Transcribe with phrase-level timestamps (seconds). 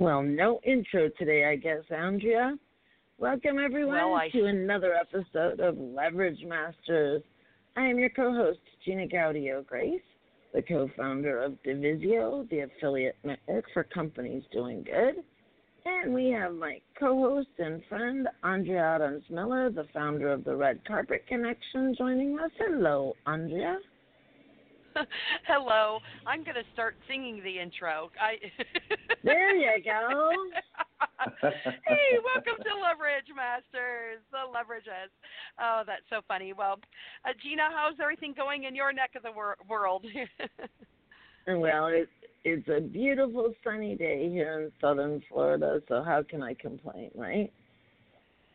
[0.00, 2.56] Well, no intro today, I guess, Andrea.
[3.18, 4.30] Welcome, everyone, well, I...
[4.30, 7.22] to another episode of Leverage Masters.
[7.76, 10.02] I am your co host, Gina Gaudio Graves,
[10.54, 15.22] the co founder of Divisio, the affiliate network for companies doing good.
[15.84, 20.56] And we have my co host and friend, Andrea Adams Miller, the founder of the
[20.56, 22.50] Red Carpet Connection, joining us.
[22.56, 23.76] Hello, Andrea.
[25.46, 25.98] Hello.
[26.26, 28.10] I'm going to start singing the intro.
[28.20, 28.36] I
[29.24, 30.32] there you go.
[31.86, 35.10] hey, welcome to Leverage Masters, the Leverages.
[35.60, 36.52] Oh, that's so funny.
[36.52, 36.78] Well,
[37.24, 40.04] uh, Gina, how's everything going in your neck of the wor- world?
[41.46, 42.10] well, it's
[42.42, 47.52] it's a beautiful sunny day here in southern Florida, so how can I complain, right?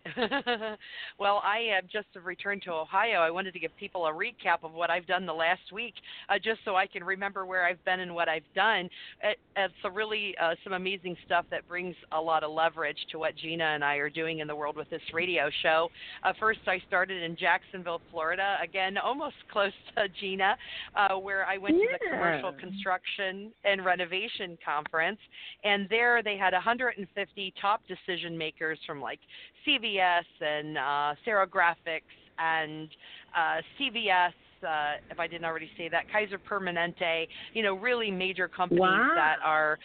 [1.19, 3.21] well, I have just returned to Ohio.
[3.21, 5.93] I wanted to give people a recap of what I've done the last week,
[6.29, 8.89] uh, just so I can remember where I've been and what I've done.
[9.23, 13.19] It, it's a really uh, some amazing stuff that brings a lot of leverage to
[13.19, 15.89] what Gina and I are doing in the world with this radio show.
[16.23, 20.55] Uh, first, I started in Jacksonville, Florida, again almost close to Gina,
[20.95, 21.97] uh, where I went yeah.
[21.97, 25.19] to the Commercial Construction and Renovation Conference,
[25.63, 29.19] and there they had 150 top decision makers from like
[29.67, 31.15] CVS and uh,
[31.47, 32.01] Graphics
[32.37, 32.89] and
[33.35, 34.33] uh, CVS.
[34.65, 39.11] Uh, if I didn't already say that, Kaiser Permanente, you know, really major companies wow.
[39.15, 39.77] that are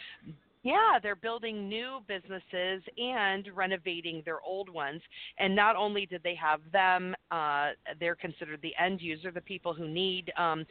[0.63, 5.01] yeah, they're building new businesses and renovating their old ones.
[5.39, 9.73] And not only did they have them, uh, they're considered the end user, the people
[9.73, 10.65] who need um,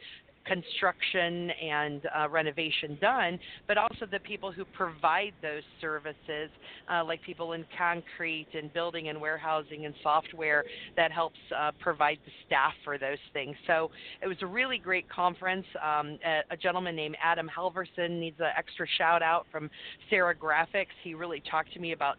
[0.45, 6.49] construction and uh, renovation done, but also the people who provide those services,
[6.91, 10.63] uh, like people in concrete and building and warehousing and software
[10.95, 13.55] that helps uh, provide the staff for those things.
[13.67, 15.65] So it was a really great conference.
[15.83, 19.69] Um, a, a, gentleman named Adam Halverson needs an extra shout out from
[20.09, 20.87] Sarah Graphics.
[21.03, 22.17] He really talked to me about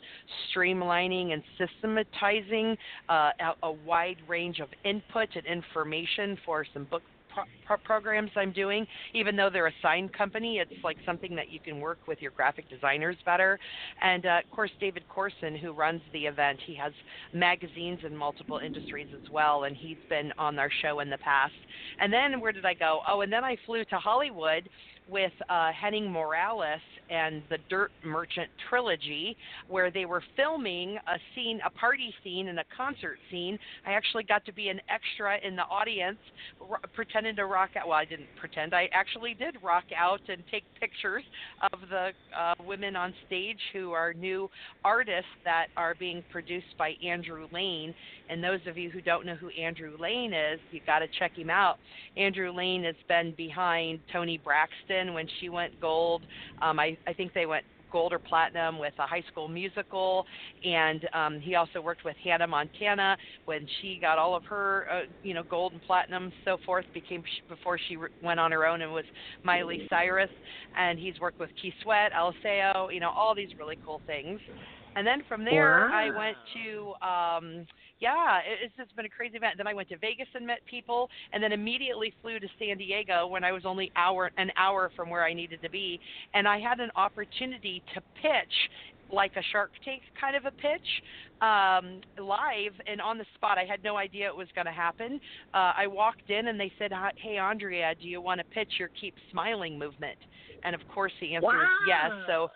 [0.54, 2.76] streamlining and systematizing
[3.08, 3.30] uh,
[3.62, 7.02] a, a wide range of input and information for some book
[7.34, 11.60] pro- programs I'm doing, even though they're a signed company, it's like something that you
[11.60, 13.58] can work with your graphic designers better.
[14.02, 16.92] And uh, of course, David Corson, who runs the event, he has
[17.32, 21.52] magazines in multiple industries as well, and he's been on our show in the past.
[22.00, 23.00] And then where did I go?
[23.08, 24.68] Oh, and then I flew to Hollywood
[25.12, 26.80] with uh, Henning Morales
[27.10, 29.36] and the Dirt Merchant trilogy,
[29.68, 33.58] where they were filming a scene, a party scene, and a concert scene.
[33.86, 36.16] I actually got to be an extra in the audience,
[36.58, 37.86] r- pretending to rock out.
[37.86, 38.74] Well, I didn't pretend.
[38.74, 41.22] I actually did rock out and take pictures
[41.70, 44.48] of the uh, women on stage who are new
[44.84, 47.94] artists that are being produced by Andrew Lane.
[48.30, 51.36] And those of you who don't know who Andrew Lane is, you've got to check
[51.36, 51.76] him out.
[52.16, 56.22] Andrew Lane has been behind Toni Braxton when she went gold.
[56.60, 60.24] Um, I, I think they went gold or platinum with a high school musical
[60.64, 65.02] and um he also worked with hannah montana when she got all of her uh,
[65.22, 68.80] you know gold and platinum so forth became before she re- went on her own
[68.80, 69.04] and was
[69.44, 70.30] miley cyrus
[70.76, 74.40] and he's worked with Keith Sweat, Alceo, you know all these really cool things
[74.96, 75.92] and then from there wow.
[75.92, 77.66] i went to um
[78.02, 79.54] yeah, it's just been a crazy event.
[79.56, 83.28] Then I went to Vegas and met people, and then immediately flew to San Diego
[83.28, 86.00] when I was only hour an hour from where I needed to be,
[86.34, 88.54] and I had an opportunity to pitch
[89.12, 90.88] like a Shark Tank kind of a pitch
[91.42, 93.56] um, live and on the spot.
[93.56, 95.20] I had no idea it was going to happen.
[95.54, 98.88] Uh, I walked in and they said, "Hey, Andrea, do you want to pitch your
[99.00, 100.18] Keep Smiling movement?"
[100.64, 101.62] And of course, the answer wow.
[101.62, 102.10] is yes.
[102.26, 102.50] So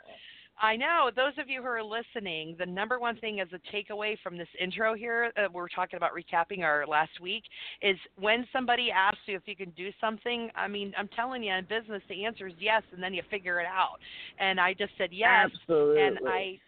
[0.60, 1.10] I know.
[1.14, 4.48] Those of you who are listening, the number one thing as a takeaway from this
[4.60, 7.44] intro here, uh, we're talking about recapping our last week,
[7.82, 11.52] is when somebody asks you if you can do something, I mean, I'm telling you,
[11.52, 13.98] in business, the answer is yes, and then you figure it out.
[14.38, 15.50] And I just said yes.
[15.52, 16.02] Absolutely.
[16.02, 16.58] And I.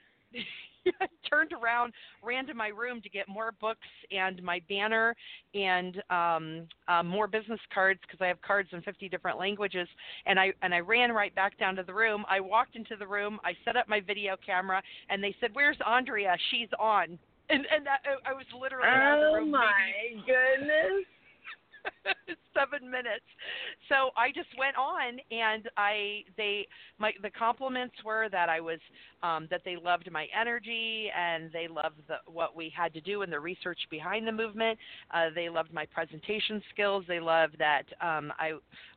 [1.30, 5.14] Turned around, ran to my room to get more books and my banner
[5.54, 9.88] and um, uh, more business cards because I have cards in 50 different languages.
[10.26, 12.24] And I and I ran right back down to the room.
[12.28, 13.38] I walked into the room.
[13.44, 16.36] I set up my video camera, and they said, "Where's Andrea?
[16.50, 17.18] She's on."
[17.50, 19.50] And and that, I was literally oh out the room.
[19.50, 19.64] my
[20.26, 21.06] goodness.
[22.58, 23.24] seven minutes.
[23.88, 26.66] So I just went on, and I they
[26.98, 28.80] my the compliments were that I was
[29.22, 33.22] um, that they loved my energy and they loved the, what we had to do
[33.22, 34.78] and the research behind the movement.
[35.12, 37.04] Uh, they loved my presentation skills.
[37.08, 38.52] They loved that um, I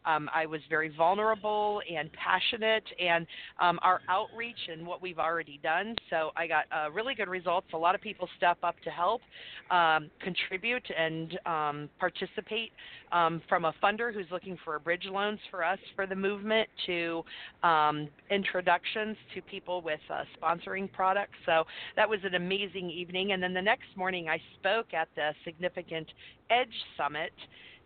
[0.05, 3.27] um, I was very vulnerable and passionate, and
[3.59, 5.95] um, our outreach and what we've already done.
[6.09, 7.67] So I got uh, really good results.
[7.73, 9.21] A lot of people step up to help,
[9.69, 12.71] um, contribute, and um, participate
[13.11, 17.23] um, from a funder who's looking for bridge loans for us for the movement to
[17.63, 21.37] um, introductions to people with uh, sponsoring products.
[21.45, 21.63] So
[21.95, 23.33] that was an amazing evening.
[23.33, 26.07] And then the next morning, I spoke at the Significant
[26.49, 27.33] Edge Summit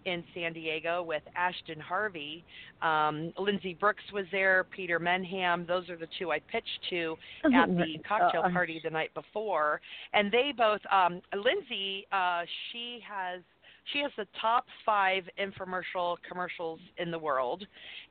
[0.05, 2.45] in San Diego with Ashton Harvey.
[2.81, 5.65] Um, Lindsay Brooks was there, Peter Menham.
[5.67, 7.15] Those are the two I pitched to
[7.45, 9.81] at the cocktail uh, party the night before.
[10.13, 13.41] And they both, um, Lindsay, uh, she has
[13.91, 17.65] she has the top five infomercial commercials in the world,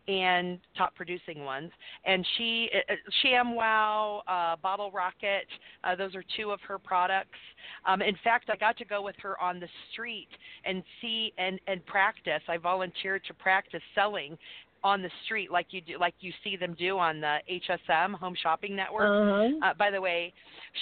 [0.09, 1.71] and top producing ones.
[2.05, 5.47] And she, uh, uh ShamWow, uh, Bottle Rocket,
[5.83, 7.39] uh, those are two of her products.
[7.87, 10.29] Um, in fact, I got to go with her on the street
[10.65, 12.43] and see and and practice.
[12.49, 14.39] I volunteered to practice selling
[14.83, 18.35] on the street like you do like you see them do on the HSM Home
[18.41, 19.09] Shopping Network.
[19.09, 19.71] Uh-huh.
[19.71, 20.33] Uh, by the way,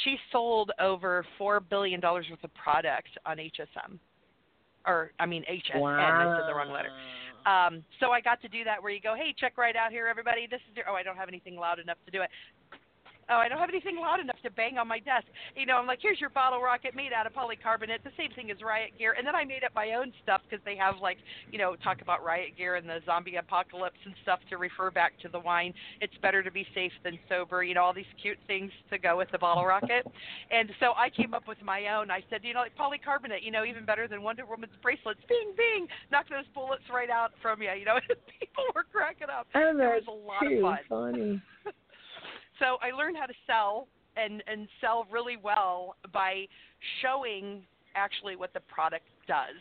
[0.05, 3.99] she sold over 4 billion dollars worth of product on HSM
[4.87, 5.81] or I mean HSN.
[5.81, 5.99] Wow.
[5.99, 6.91] I said the wrong letter.
[7.45, 10.07] Um, so I got to do that where you go, hey, check right out here,
[10.07, 10.47] everybody.
[10.49, 10.89] This is your.
[10.89, 12.31] Oh, I don't have anything loud enough to do it
[13.31, 15.27] oh, I don't have anything loud enough to bang on my desk.
[15.57, 18.51] You know, I'm like, here's your bottle rocket made out of polycarbonate, the same thing
[18.51, 19.15] as riot gear.
[19.17, 21.19] And then I made up my own stuff because they have like,
[21.51, 25.13] you know, talk about riot gear and the zombie apocalypse and stuff to refer back
[25.23, 25.73] to the wine.
[26.01, 27.63] It's better to be safe than sober.
[27.63, 30.07] You know, all these cute things to go with the bottle rocket.
[30.51, 32.11] And so I came up with my own.
[32.11, 35.21] I said, you know, like polycarbonate, you know, even better than Wonder Woman's bracelets.
[35.29, 37.71] Bing, bing, knock those bullets right out from you.
[37.73, 37.99] You know,
[38.41, 39.47] people were cracking up.
[39.55, 41.13] Oh, that's it was a lot too of fun.
[41.13, 41.43] funny.
[42.59, 46.47] so I learned how to sell and and sell really well by
[47.01, 47.63] showing
[47.95, 49.61] actually what the product does.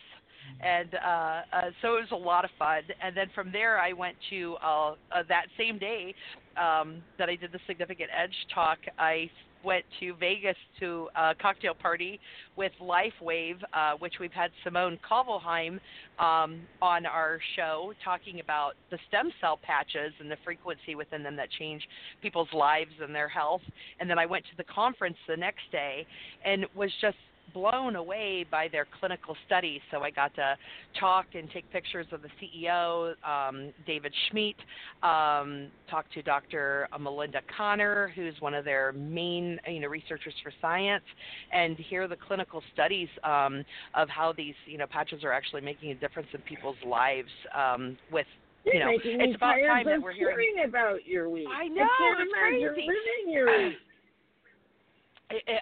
[0.60, 2.82] And uh, uh, so it was a lot of fun.
[3.02, 4.96] And then from there, I went to uh, uh,
[5.30, 6.16] that same day
[6.58, 8.80] um, that I did the Significant Edge talk.
[8.98, 9.30] I
[9.64, 12.20] went to Vegas to a cocktail party
[12.56, 15.80] with LifeWave, uh, which we've had Simone Kovelheim
[16.20, 21.36] um, on our show talking about the stem cell patches and the frequency within them
[21.36, 21.82] that change
[22.22, 23.62] people's lives and their health.
[24.00, 26.06] And then I went to the conference the next day
[26.46, 27.18] and was just
[27.54, 29.82] blown away by their clinical studies.
[29.92, 30.56] So I got to
[31.00, 34.56] talk and take pictures of the CEO, um, David Schmidt,
[35.04, 36.88] um, talk to Dr.
[37.00, 41.04] Melinda Connor, who's one of their main you know researchers for science,
[41.52, 43.64] and hear the clinical studies um,
[43.96, 47.98] of how these you know patches are actually making a difference in people's lives um,
[48.12, 48.28] with
[48.66, 51.48] you know, it's about time that we're hearing about your week.
[51.50, 52.88] I know, I can't it's imagine crazy.
[52.88, 53.78] living your week.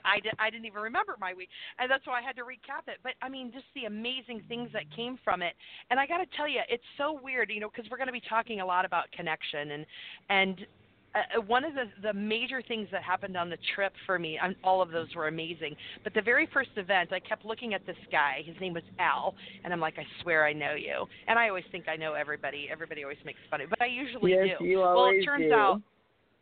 [0.05, 2.87] I, did, I didn't even remember my week, and that's why I had to recap
[2.87, 2.97] it.
[3.03, 5.53] But I mean, just the amazing things that came from it.
[5.89, 8.13] And I got to tell you, it's so weird, you know, because we're going to
[8.13, 9.85] be talking a lot about connection and
[10.29, 10.65] and
[11.15, 14.37] uh, uh, one of the the major things that happened on the trip for me,
[14.37, 15.75] um, all of those were amazing.
[16.03, 18.43] But the very first event, I kept looking at this guy.
[18.45, 19.33] His name was Al,
[19.63, 21.05] and I'm like, I swear I know you.
[21.27, 22.67] And I always think I know everybody.
[22.71, 24.65] Everybody always makes fun of me, but I usually yes, do.
[24.65, 25.53] You always well, it turns do.
[25.53, 25.81] out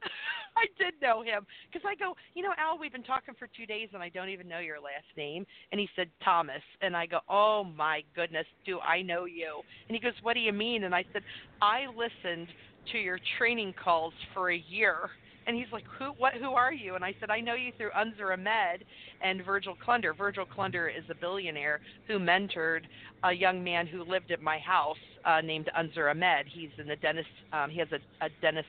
[0.63, 3.65] I did know him because I go, you know, Al, we've been talking for two
[3.65, 5.45] days and I don't even know your last name.
[5.71, 9.61] And he said Thomas, and I go, oh my goodness, do I know you?
[9.87, 10.83] And he goes, what do you mean?
[10.83, 11.21] And I said,
[11.61, 12.47] I listened
[12.91, 15.09] to your training calls for a year.
[15.45, 16.95] And he's like, who, what, who are you?
[16.95, 18.83] And I said, I know you through Unser Ahmed
[19.23, 20.15] and Virgil Klunder.
[20.17, 22.81] Virgil Klunder is a billionaire who mentored
[23.23, 26.47] a young man who lived at my house uh, named Unser Ahmed.
[26.53, 27.29] He's in the dentist.
[27.53, 28.67] Um, he has a, a dentist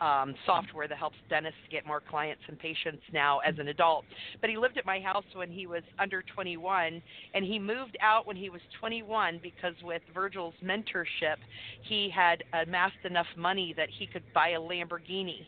[0.00, 4.04] um, software that helps dentists get more clients and patients now as an adult.
[4.40, 7.02] But he lived at my house when he was under 21,
[7.34, 11.36] and he moved out when he was 21 because with Virgil's mentorship,
[11.82, 15.46] he had amassed enough money that he could buy a Lamborghini.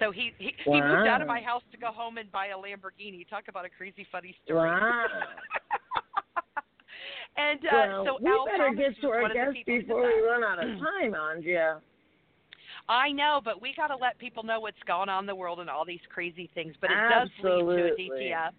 [0.00, 0.74] So he he, wow.
[0.74, 3.28] he moved out of my house to go home and buy a Lamborghini.
[3.28, 4.68] Talk about a crazy funny story.
[4.68, 5.06] Wow.
[7.36, 10.42] and uh, well, so we Al better Thomas get to our guests before we run
[10.42, 11.80] out of time, Andrea.
[12.90, 15.60] I know, but we got to let people know what's going on in the world
[15.60, 16.74] and all these crazy things.
[16.80, 17.76] But it Absolutely.
[17.76, 18.50] does lead to Aditya.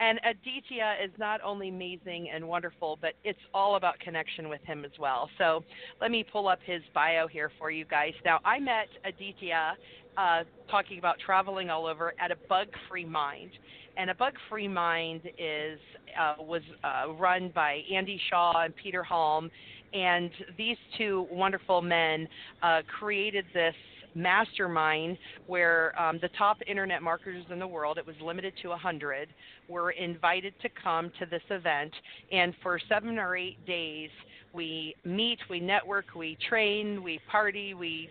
[0.00, 4.84] And Aditya is not only amazing and wonderful, but it's all about connection with him
[4.84, 5.28] as well.
[5.38, 5.64] So
[6.00, 8.12] let me pull up his bio here for you guys.
[8.24, 9.76] Now, I met Aditya
[10.16, 13.50] uh, talking about traveling all over at a Bug Free Mind.
[13.96, 15.80] And a Bug Free Mind is
[16.16, 19.50] uh, was uh, run by Andy Shaw and Peter Halm
[19.92, 22.28] and these two wonderful men
[22.62, 23.74] uh, created this
[24.14, 25.16] mastermind
[25.46, 29.28] where um, the top internet marketers in the world, it was limited to 100,
[29.68, 31.92] were invited to come to this event.
[32.32, 34.10] And for seven or eight days,
[34.52, 38.10] we meet, we network, we train, we party, we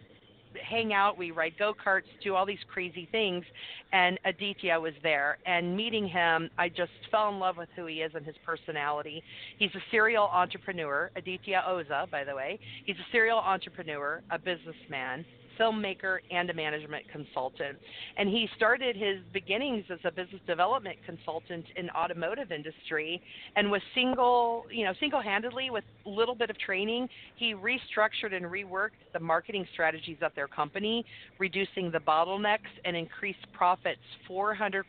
[0.60, 3.44] hang out, we ride go karts, do all these crazy things.
[3.92, 5.38] And Aditya was there.
[5.46, 9.24] And meeting him, I just fell in love with who he is and his personality.
[9.58, 12.60] He's a serial entrepreneur, Aditya Oza, by the way.
[12.86, 15.26] He's a serial entrepreneur, a businessman
[15.60, 17.78] filmmaker and a management consultant.
[18.18, 23.22] And he started his beginnings as a business development consultant in automotive industry
[23.56, 29.00] and was single, you know, single-handedly with little bit of training, he restructured and reworked
[29.14, 31.06] the marketing strategies of their company,
[31.40, 34.00] reducing the bottlenecks and increased profits
[34.30, 34.84] 400%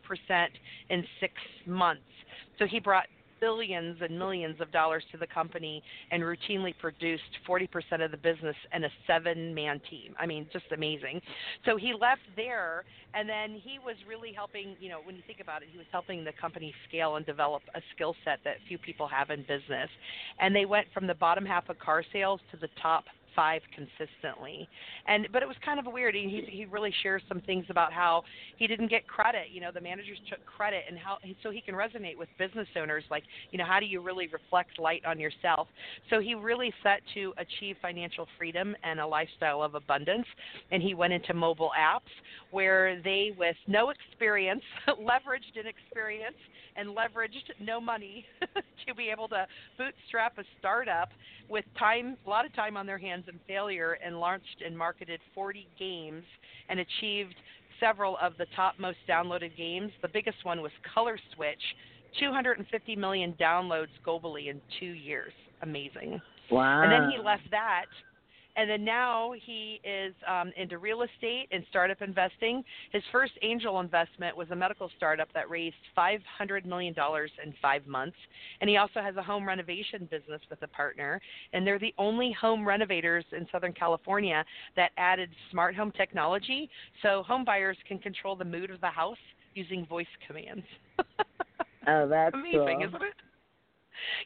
[0.90, 1.32] in 6
[1.66, 2.02] months.
[2.58, 3.06] So he brought
[3.40, 8.56] billions and millions of dollars to the company and routinely produced 40% of the business
[8.74, 10.14] in a seven man team.
[10.18, 11.20] I mean, just amazing.
[11.64, 15.40] So he left there and then he was really helping, you know, when you think
[15.40, 18.78] about it, he was helping the company scale and develop a skill set that few
[18.78, 19.88] people have in business.
[20.40, 23.04] And they went from the bottom half of car sales to the top
[23.34, 24.68] five consistently.
[25.06, 26.14] And but it was kind of weird.
[26.14, 28.22] He he really shares some things about how
[28.56, 29.46] he didn't get credit.
[29.52, 33.04] You know, the managers took credit, and how so he can resonate with business owners.
[33.10, 35.68] Like, you know, how do you really reflect light on yourself?
[36.10, 40.26] So he really set to achieve financial freedom and a lifestyle of abundance.
[40.70, 42.10] And he went into mobile apps
[42.50, 46.36] where they, with no experience, leveraged inexperience
[46.76, 48.24] and leveraged no money
[48.86, 51.10] to be able to bootstrap a startup
[51.48, 55.20] with time, a lot of time on their hands and failure, and launched and marketed
[55.34, 56.24] 40 games
[56.68, 57.34] and achieved
[57.80, 59.90] several of the top most downloaded games.
[60.02, 61.62] The biggest one was Color Switch,
[62.18, 65.32] 250 million downloads globally in two years.
[65.62, 66.20] Amazing.
[66.50, 66.82] Wow.
[66.82, 67.86] And then he left that
[68.58, 72.64] and then now he is um, into real estate and startup investing.
[72.90, 76.92] His first angel investment was a medical startup that raised $500 million
[77.44, 78.16] in five months.
[78.60, 81.20] And he also has a home renovation business with a partner.
[81.52, 86.68] And they're the only home renovators in Southern California that added smart home technology
[87.02, 89.16] so home buyers can control the mood of the house
[89.54, 90.66] using voice commands.
[91.86, 92.88] oh, that's amazing, cool.
[92.88, 93.14] isn't it?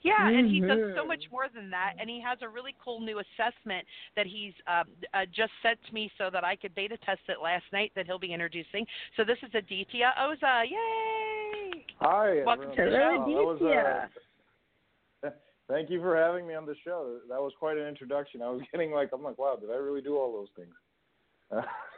[0.02, 0.38] Yeah, mm-hmm.
[0.38, 1.08] and he does so Mm-hmm.
[1.08, 3.86] much more than that, and he has a really cool new assessment
[4.16, 7.38] that he's um, uh, just sent to me so that I could beta test it
[7.42, 8.86] last night that he'll be introducing.
[9.16, 10.64] So this is Aditya Oza.
[10.64, 11.84] Yay!
[12.00, 12.42] Hi.
[12.44, 12.76] Welcome everyone.
[12.76, 13.50] to the Hello, show.
[13.50, 14.10] Aditya.
[15.22, 15.30] Was, uh,
[15.68, 17.18] thank you for having me on the show.
[17.28, 18.42] That was quite an introduction.
[18.42, 20.74] I was getting like, I'm like, wow, did I really do all those things?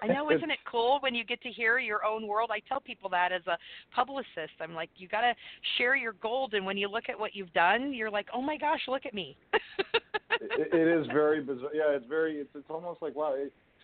[0.03, 2.51] I know, isn't it cool when you get to hear your own world?
[2.53, 3.57] I tell people that as a
[3.95, 4.53] publicist.
[4.61, 5.35] I'm like, you got to
[5.79, 8.57] share your gold, and when you look at what you've done, you're like, oh my
[8.59, 9.37] gosh, look at me.
[9.53, 11.71] it, it is very bizarre.
[11.73, 12.37] Yeah, it's very.
[12.37, 13.35] It's it's almost like wow.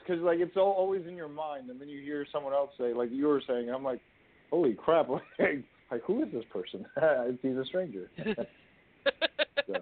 [0.00, 2.92] Because like it's all, always in your mind, and then you hear someone else say,
[2.92, 4.00] like you were saying, I'm like,
[4.50, 5.08] holy crap!
[5.38, 6.86] Like, like who is this person?
[7.42, 8.10] He's a stranger.
[9.66, 9.74] so,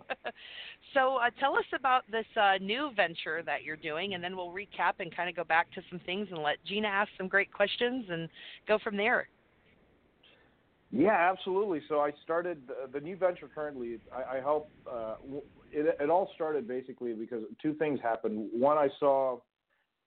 [0.95, 4.51] so uh, tell us about this uh, new venture that you're doing, and then we'll
[4.51, 7.53] recap and kind of go back to some things and let Gina ask some great
[7.53, 8.29] questions and
[8.67, 9.29] go from there.
[10.91, 11.83] Yeah, absolutely.
[11.89, 13.99] So I started the, the new venture currently.
[14.15, 14.71] I, I help.
[14.91, 15.17] Uh,
[15.71, 18.49] it, it all started basically because two things happened.
[18.53, 19.39] One, I saw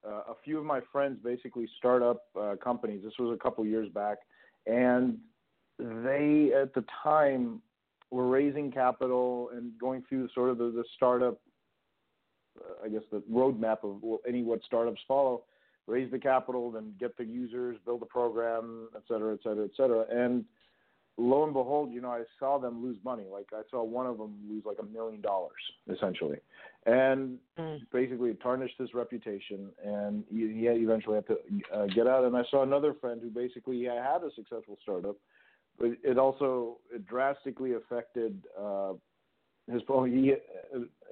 [0.06, 3.02] uh, a few of my friends basically start up uh, companies.
[3.04, 4.18] This was a couple years back,
[4.66, 5.20] and
[5.78, 7.62] they at the time
[8.12, 11.40] were raising capital and going through sort of the, the startup,
[12.60, 15.44] uh, I guess the roadmap of any what startups follow.
[15.88, 19.72] Raise the capital, then get the users, build the program, et cetera, et cetera, et
[19.76, 20.06] cetera.
[20.12, 20.46] And
[21.18, 23.26] lo and behold, you know, I saw them lose money.
[23.32, 25.60] Like I saw one of them lose like a million dollars
[25.92, 26.38] essentially,
[26.86, 27.80] and mm.
[27.92, 29.70] basically it tarnished his reputation.
[29.84, 31.38] And he, he eventually had to
[31.74, 32.26] uh, get out.
[32.26, 35.16] And I saw another friend who basically had a successful startup,
[35.82, 38.94] but it also it drastically affected uh,
[39.72, 40.34] his he,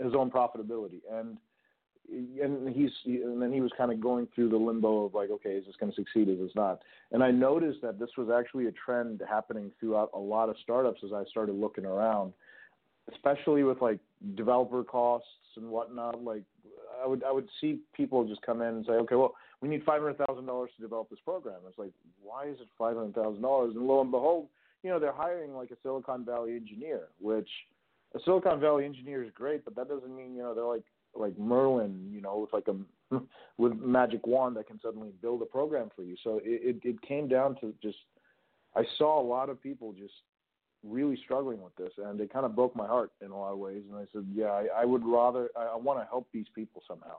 [0.01, 1.37] his own profitability and
[2.41, 5.51] and he's and then he was kind of going through the limbo of like, okay,
[5.51, 6.27] is this going to succeed?
[6.27, 6.81] Is this not?
[7.11, 11.01] And I noticed that this was actually a trend happening throughout a lot of startups
[11.03, 12.33] as I started looking around,
[13.13, 13.99] especially with like
[14.35, 16.23] developer costs and whatnot.
[16.23, 16.43] Like,
[17.03, 19.83] I would I would see people just come in and say, okay, well, we need
[19.83, 21.59] five hundred thousand dollars to develop this program.
[21.67, 21.91] It's like,
[22.23, 23.75] why is it five hundred thousand dollars?
[23.75, 24.47] And lo and behold,
[24.83, 27.49] you know, they're hiring like a Silicon Valley engineer, which
[28.15, 30.83] a Silicon Valley engineer is great, but that doesn't mean you know they're like
[31.15, 33.19] like Merlin, you know, with like a
[33.57, 36.15] with magic wand that can suddenly build a program for you.
[36.23, 37.97] So it, it, it came down to just
[38.75, 40.13] I saw a lot of people just
[40.83, 43.59] really struggling with this, and it kind of broke my heart in a lot of
[43.59, 43.83] ways.
[43.89, 46.81] And I said, yeah, I, I would rather I, I want to help these people
[46.87, 47.17] somehow,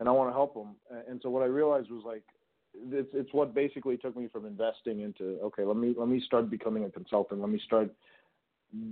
[0.00, 0.74] and I want to help them.
[1.08, 2.24] And so what I realized was like
[2.74, 6.50] it's it's what basically took me from investing into okay, let me let me start
[6.50, 7.40] becoming a consultant.
[7.40, 7.90] Let me start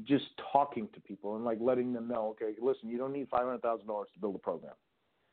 [0.05, 3.45] just talking to people and like letting them know, okay, listen, you don't need five
[3.45, 4.75] hundred thousand dollars to build a program.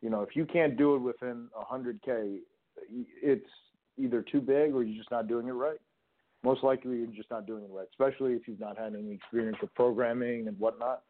[0.02, 2.38] you know, if you can't do it within a 100k,
[3.22, 3.50] it's
[3.98, 5.80] either too big or you're just not doing it right.
[6.44, 9.58] Most likely, you're just not doing it right, especially if you've not had any experience
[9.62, 11.02] with programming and whatnot.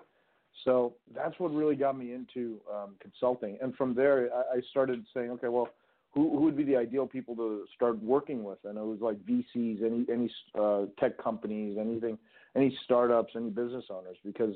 [0.64, 3.58] So that's what really got me into um, consulting.
[3.62, 5.68] And from there, I, I started saying, okay, well,
[6.16, 8.60] who, who would be the ideal people to start working with?
[8.64, 12.18] And it was like VCs, any any uh, tech companies, anything,
[12.56, 14.56] any startups, any business owners, because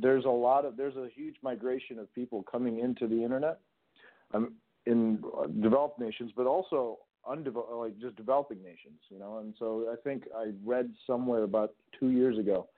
[0.00, 3.60] there's a lot of there's a huge migration of people coming into the internet,
[4.34, 4.54] um,
[4.86, 5.22] in
[5.60, 9.38] developed nations, but also undeveloped, like just developing nations, you know.
[9.38, 12.68] And so I think I read somewhere about two years ago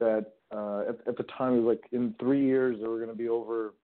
[0.00, 3.10] that uh, at, at the time it was like in three years there were going
[3.10, 3.74] to be over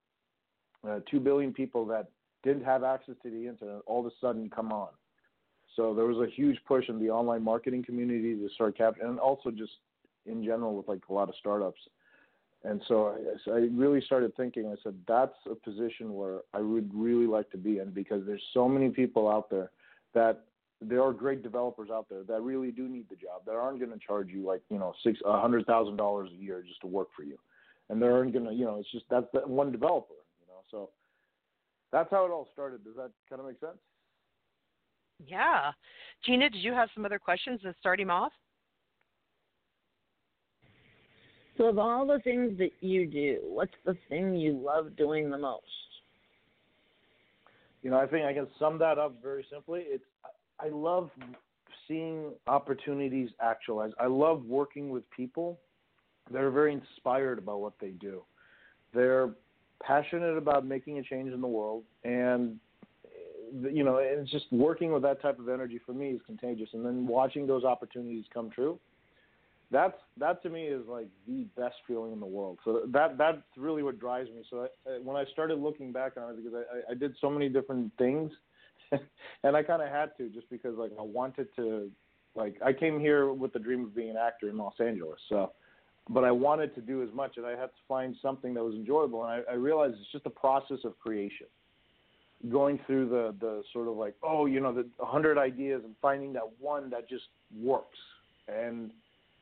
[0.88, 2.08] uh, two billion people that
[2.42, 4.88] didn't have access to the internet all of a sudden come on.
[5.74, 9.18] So there was a huge push in the online marketing community to start capturing, and
[9.18, 9.72] also just
[10.24, 11.80] in general with like a lot of startups.
[12.64, 13.14] And so
[13.46, 14.66] I, I really started thinking.
[14.66, 18.42] I said that's a position where I would really like to be in because there's
[18.54, 19.70] so many people out there
[20.14, 20.44] that
[20.80, 23.92] there are great developers out there that really do need the job that aren't going
[23.92, 26.86] to charge you like you know six a hundred thousand dollars a year just to
[26.86, 27.38] work for you,
[27.88, 30.60] and they aren't going to you know it's just that's that one developer you know
[30.70, 30.90] so
[31.96, 32.84] that's how it all started.
[32.84, 33.78] Does that kind of make sense?
[35.26, 35.72] Yeah,
[36.26, 38.32] Gina, did you have some other questions to start him off?
[41.56, 45.38] So, of all the things that you do, what's the thing you love doing the
[45.38, 45.64] most?
[47.82, 49.84] You know, I think I can sum that up very simply.
[49.86, 50.04] It's
[50.60, 51.08] I love
[51.88, 53.94] seeing opportunities actualized.
[53.98, 55.58] I love working with people
[56.30, 58.22] that are very inspired about what they do.
[58.92, 59.30] They're
[59.82, 62.58] passionate about making a change in the world, and
[63.70, 66.68] you know, it's just working with that type of energy for me is contagious.
[66.72, 68.78] And then watching those opportunities come true,
[69.70, 72.58] that's that to me is like the best feeling in the world.
[72.64, 74.42] So that that's really what drives me.
[74.48, 77.48] So I, when I started looking back on it, because I, I did so many
[77.48, 78.30] different things,
[79.42, 81.90] and I kind of had to just because like I wanted to,
[82.34, 85.18] like I came here with the dream of being an actor in Los Angeles.
[85.28, 85.52] So,
[86.08, 88.74] but I wanted to do as much, and I had to find something that was
[88.74, 89.24] enjoyable.
[89.24, 91.46] And I, I realized it's just a process of creation
[92.50, 96.34] going through the the sort of like oh you know the hundred ideas and finding
[96.34, 97.24] that one that just
[97.58, 97.96] works
[98.46, 98.90] and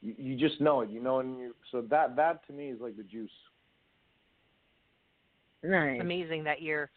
[0.04, 2.80] you, you just know it, you know, and you, so that that to me is
[2.80, 3.30] like the juice.
[5.62, 6.00] Nice.
[6.00, 6.90] Amazing that you're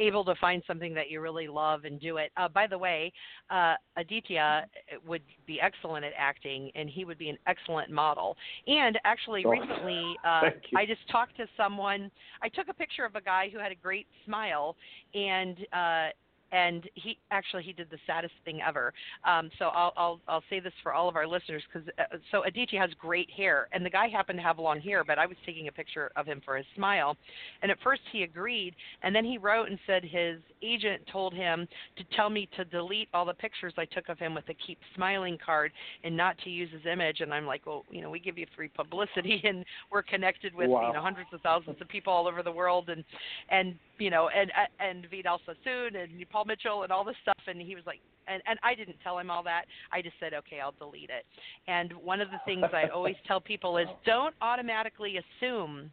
[0.00, 2.32] able to find something that you really love and do it.
[2.36, 3.12] Uh, by the way,
[3.50, 4.66] uh, Aditya
[5.06, 8.36] would be excellent at acting, and he would be an excellent model.
[8.66, 12.10] And actually, oh, recently, uh, I just talked to someone.
[12.42, 14.76] I took a picture of a guy who had a great smile,
[15.14, 16.08] and uh,
[16.52, 18.92] and he actually he did the saddest thing ever.
[19.24, 22.44] Um, so I'll, I'll I'll say this for all of our listeners because uh, so
[22.44, 25.36] Aditya has great hair, and the guy happened to have long hair, but I was
[25.46, 27.16] taking a picture of him for his smile,
[27.62, 31.66] and at first he agreed, and then he wrote and said his agent told him
[31.96, 34.78] to tell me to delete all the pictures I took of him with the keep
[34.94, 35.72] smiling card
[36.04, 38.46] and not to use his image, and I'm like, well, you know, we give you
[38.56, 40.88] free publicity, and we're connected with wow.
[40.88, 43.04] you know hundreds of thousands of people all over the world, and
[43.50, 47.60] and you know, and and Vidal Sassoon and Paul Mitchell and all this stuff, and
[47.60, 49.64] he was like, and and I didn't tell him all that.
[49.92, 51.24] I just said, okay, I'll delete it.
[51.68, 55.90] And one of the things I always tell people is, don't automatically assume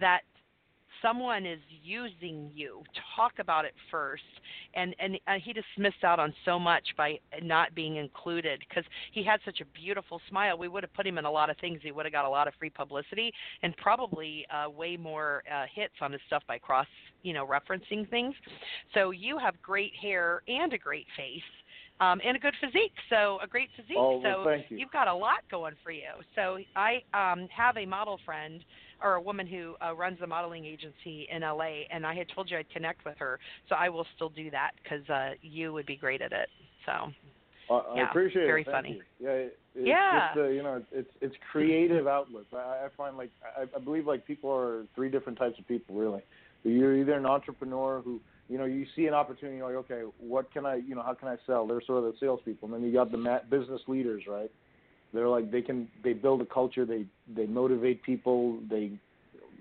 [0.00, 0.20] that
[1.02, 2.82] someone is using you
[3.16, 4.22] talk about it first
[4.74, 8.84] and and uh, he just missed out on so much by not being included because
[9.12, 11.56] he had such a beautiful smile we would have put him in a lot of
[11.58, 15.42] things he would have got a lot of free publicity and probably uh, way more
[15.52, 16.86] uh, hits on his stuff by cross
[17.22, 18.34] you know referencing things
[18.94, 21.42] so you have great hair and a great face
[22.02, 22.94] um, and a good physique.
[23.10, 23.96] So a great physique.
[23.96, 24.80] Oh, well, so you.
[24.80, 26.10] have got a lot going for you.
[26.34, 28.64] So I um, have a model friend
[29.02, 32.50] or a woman who uh, runs a modeling agency in LA, and I had told
[32.50, 33.38] you I'd connect with her.
[33.68, 36.48] So I will still do that because uh, you would be great at it.
[36.86, 37.12] So.
[37.72, 38.64] Uh, yeah, I appreciate very it.
[38.64, 39.02] Very funny.
[39.18, 39.26] You.
[39.26, 40.28] Yeah, it, it's yeah.
[40.28, 42.48] Just, uh, you know, it's it's creative outlets.
[42.52, 45.94] I, I find like I, I believe like people are three different types of people
[45.94, 46.22] really.
[46.64, 48.20] You're either an entrepreneur who
[48.52, 51.14] you know, you see an opportunity, you're like, okay, what can I, you know, how
[51.14, 51.66] can I sell?
[51.66, 54.50] They're sort of the salespeople, and then you got the business leaders, right?
[55.12, 58.92] They're like they can they build a culture, they they motivate people, they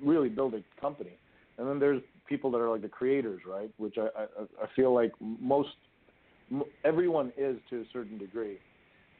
[0.03, 1.17] really build a company.
[1.57, 3.69] And then there's people that are like the creators, right?
[3.77, 4.23] Which I I,
[4.63, 5.69] I feel like most
[6.83, 8.57] everyone is to a certain degree.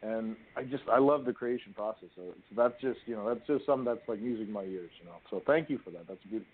[0.04, 2.10] And I just I love the creation process.
[2.15, 4.91] So, so that's just you know that's just something that's like music in my ears,
[5.00, 5.17] you know.
[5.30, 6.08] So thank you for that.
[6.08, 6.48] That's beautiful.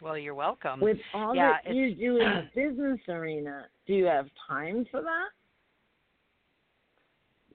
[0.00, 0.80] Well, you're welcome.
[0.80, 5.02] With all yeah, that you do in the business arena, do you have time for
[5.02, 5.28] that?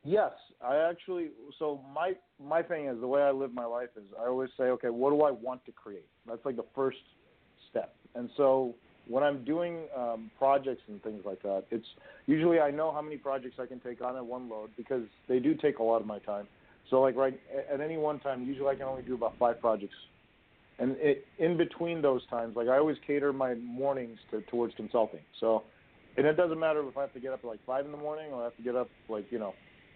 [0.04, 0.32] Yes,
[0.64, 1.30] I actually.
[1.60, 4.66] So my my thing is the way I live my life is I always say,
[4.66, 6.08] okay, what do I want to create?
[6.28, 6.98] That's like the first
[7.70, 7.94] step.
[8.16, 8.76] and so
[9.08, 11.86] when I'm doing um, projects and things like that, it's
[12.28, 15.40] usually I know how many projects I can take on at one load because they
[15.40, 16.48] do take a lot of my time.
[16.90, 17.40] So like right
[17.72, 19.96] at any one time, usually I can only do about five projects,
[20.80, 25.22] and it, in between those times, like I always cater my mornings to, towards consulting.
[25.40, 25.64] So,
[26.18, 27.98] and it doesn't matter if I have to get up at like five in the
[27.98, 29.54] morning or I have to get up like you know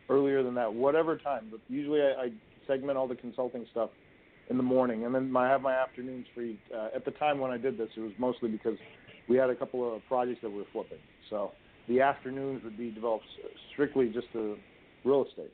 [0.10, 1.48] earlier than that, whatever time.
[1.52, 2.32] But usually I, I
[2.68, 3.90] segment all the consulting stuff
[4.50, 6.60] in the morning, and then I have my afternoons free.
[6.76, 8.78] Uh, at the time when I did this, it was mostly because
[9.28, 11.00] we had a couple of projects that we were flipping.
[11.30, 11.52] So
[11.88, 13.26] the afternoons would be developed
[13.74, 14.58] strictly just to
[15.04, 15.52] real estate.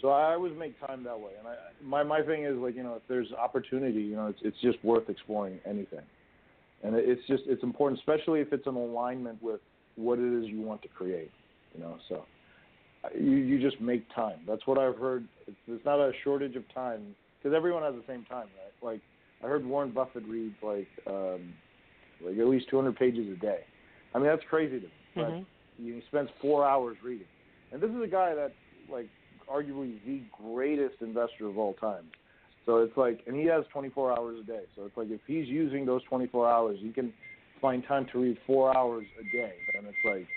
[0.00, 1.30] So I always make time that way.
[1.38, 4.40] And I, my my thing is like you know if there's opportunity, you know it's
[4.42, 6.04] it's just worth exploring anything.
[6.82, 9.60] And it's just it's important, especially if it's in alignment with
[9.94, 11.30] what it is you want to create.
[11.74, 12.24] You know, so
[13.18, 14.40] you you just make time.
[14.46, 15.26] That's what I've heard.
[15.46, 18.92] It's, it's not a shortage of time because everyone has the same time, right?
[18.92, 19.00] Like
[19.42, 21.52] I heard Warren Buffett reads like um,
[22.24, 23.60] like at least 200 pages a day.
[24.14, 24.92] I mean that's crazy to me.
[25.14, 25.84] But mm-hmm.
[25.84, 27.26] he spends four hours reading,
[27.72, 28.52] and this is a guy that
[28.90, 29.08] like
[29.50, 32.04] arguably the greatest investor of all time.
[32.64, 34.62] So it's like, and he has 24 hours a day.
[34.76, 37.12] So it's like if he's using those 24 hours, he can
[37.60, 39.54] find time to read four hours a day.
[39.76, 40.28] And it's like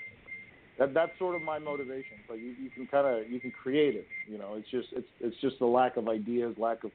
[0.79, 2.17] that that's sort of my motivation.
[2.27, 4.07] But you, you can kind of you can create it.
[4.29, 6.91] You know, it's just it's it's just the lack of ideas, lack of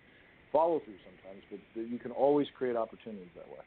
[0.52, 1.42] follow through sometimes.
[1.50, 3.64] But you can always create opportunities that way.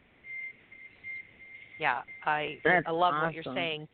[1.80, 3.26] Yeah, I that's I love awesome.
[3.28, 3.88] what you're saying.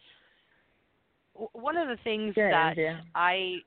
[1.54, 3.00] One of the things Good, that yeah.
[3.16, 3.60] I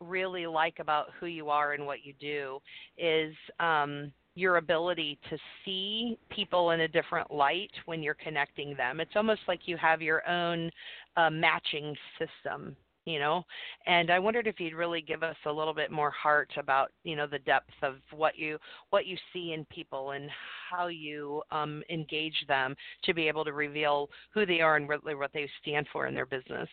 [0.00, 2.60] really like about who you are and what you do
[2.98, 9.00] is um, your ability to see people in a different light when you're connecting them.
[9.00, 10.70] It's almost like you have your own
[11.16, 13.42] uh, matching system, you know.
[13.86, 17.16] And I wondered if you'd really give us a little bit more heart about, you
[17.16, 18.58] know, the depth of what you
[18.90, 20.28] what you see in people and
[20.70, 25.14] how you um, engage them to be able to reveal who they are and really
[25.14, 26.68] what they stand for in their business.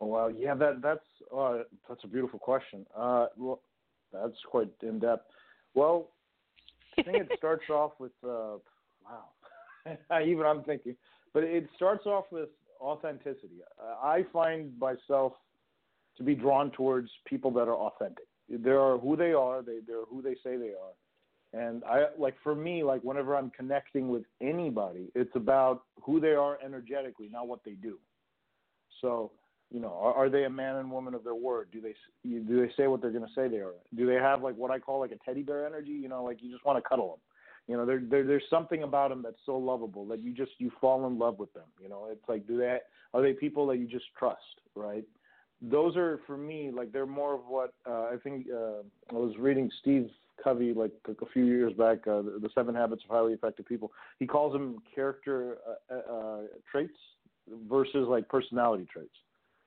[0.00, 1.04] Oh wow, yeah, that that's
[1.36, 2.86] uh, that's a beautiful question.
[2.96, 3.60] Uh, well,
[4.10, 5.30] that's quite in depth.
[5.74, 6.08] Well,
[6.98, 8.58] I think it starts off with uh,
[9.04, 9.24] wow.
[10.24, 10.96] Even I'm thinking,
[11.34, 12.48] but it starts off with
[12.80, 13.60] authenticity.
[14.02, 15.34] I find myself
[16.16, 18.26] to be drawn towards people that are authentic.
[18.48, 19.62] They are who they are.
[19.62, 20.94] They they're who they say they are.
[21.54, 26.34] And I like for me, like whenever I'm connecting with anybody, it's about who they
[26.34, 27.98] are energetically, not what they do.
[29.00, 29.32] So
[29.72, 31.68] you know, are, are they a man and woman of their word?
[31.72, 31.94] Do they
[32.28, 33.72] do they say what they're going to say they are?
[33.96, 35.92] Do they have like what I call like a teddy bear energy?
[35.92, 37.18] You know, like you just want to cuddle them.
[37.68, 40.70] You know, there, there there's something about them that's so lovable that you just you
[40.80, 41.64] fall in love with them.
[41.80, 42.78] You know, it's like do they
[43.14, 45.04] are they people that you just trust, right?
[45.62, 48.46] Those are for me like they're more of what uh, I think.
[48.54, 50.10] Uh, I was reading Steve
[50.42, 53.92] Covey like a few years back, uh, the, the Seven Habits of Highly Effective People.
[54.18, 55.58] He calls them character
[55.90, 56.38] uh, uh,
[56.70, 56.98] traits
[57.68, 59.14] versus like personality traits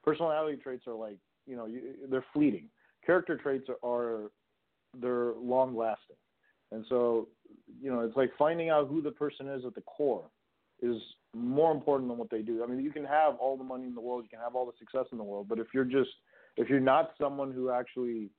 [0.06, 2.70] personality traits are like you know you, they're fleeting.
[3.06, 4.32] Character traits are, are
[5.02, 6.16] they're long lasting,
[6.72, 7.28] and so
[7.82, 10.30] you know it's like finding out who the person is at the core
[10.82, 10.98] is
[11.34, 12.64] more important than what they do.
[12.64, 14.66] I mean, you can have all the money in the world, you can have all
[14.66, 16.10] the success in the world, but if you're just
[16.58, 18.30] if you're not someone who actually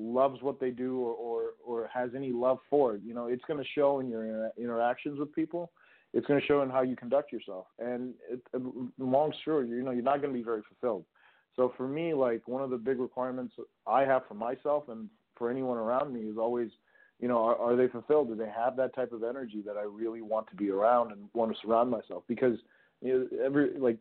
[0.00, 3.44] loves what they do or or, or has any love for it, you know, it's
[3.46, 5.70] going to show in your inter- interactions with people
[6.14, 7.66] it's going to show in how you conduct yourself.
[7.78, 8.40] And it,
[8.98, 11.04] long story, you know, you're not going to be very fulfilled.
[11.56, 13.54] So for me, like one of the big requirements
[13.86, 16.70] I have for myself and for anyone around me is always,
[17.20, 18.28] you know, are, are they fulfilled?
[18.28, 21.28] Do they have that type of energy that I really want to be around and
[21.34, 22.22] want to surround myself?
[22.28, 22.58] Because
[23.02, 23.98] you know, every like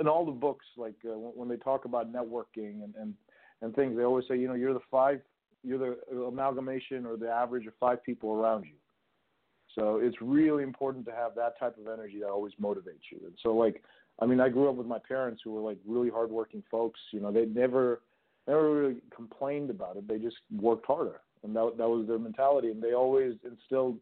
[0.00, 3.14] in all the books, like uh, when they talk about networking and, and
[3.62, 5.20] and things, they always say, you know, you're the five,
[5.62, 8.74] you're the amalgamation or the average of five people around you.
[9.76, 13.18] So it's really important to have that type of energy that always motivates you.
[13.24, 13.82] And so like
[14.20, 16.98] I mean, I grew up with my parents who were like really hardworking folks.
[17.12, 18.00] You know, they never
[18.46, 20.08] never really complained about it.
[20.08, 22.70] They just worked harder, and that that was their mentality.
[22.70, 23.98] And they always instilled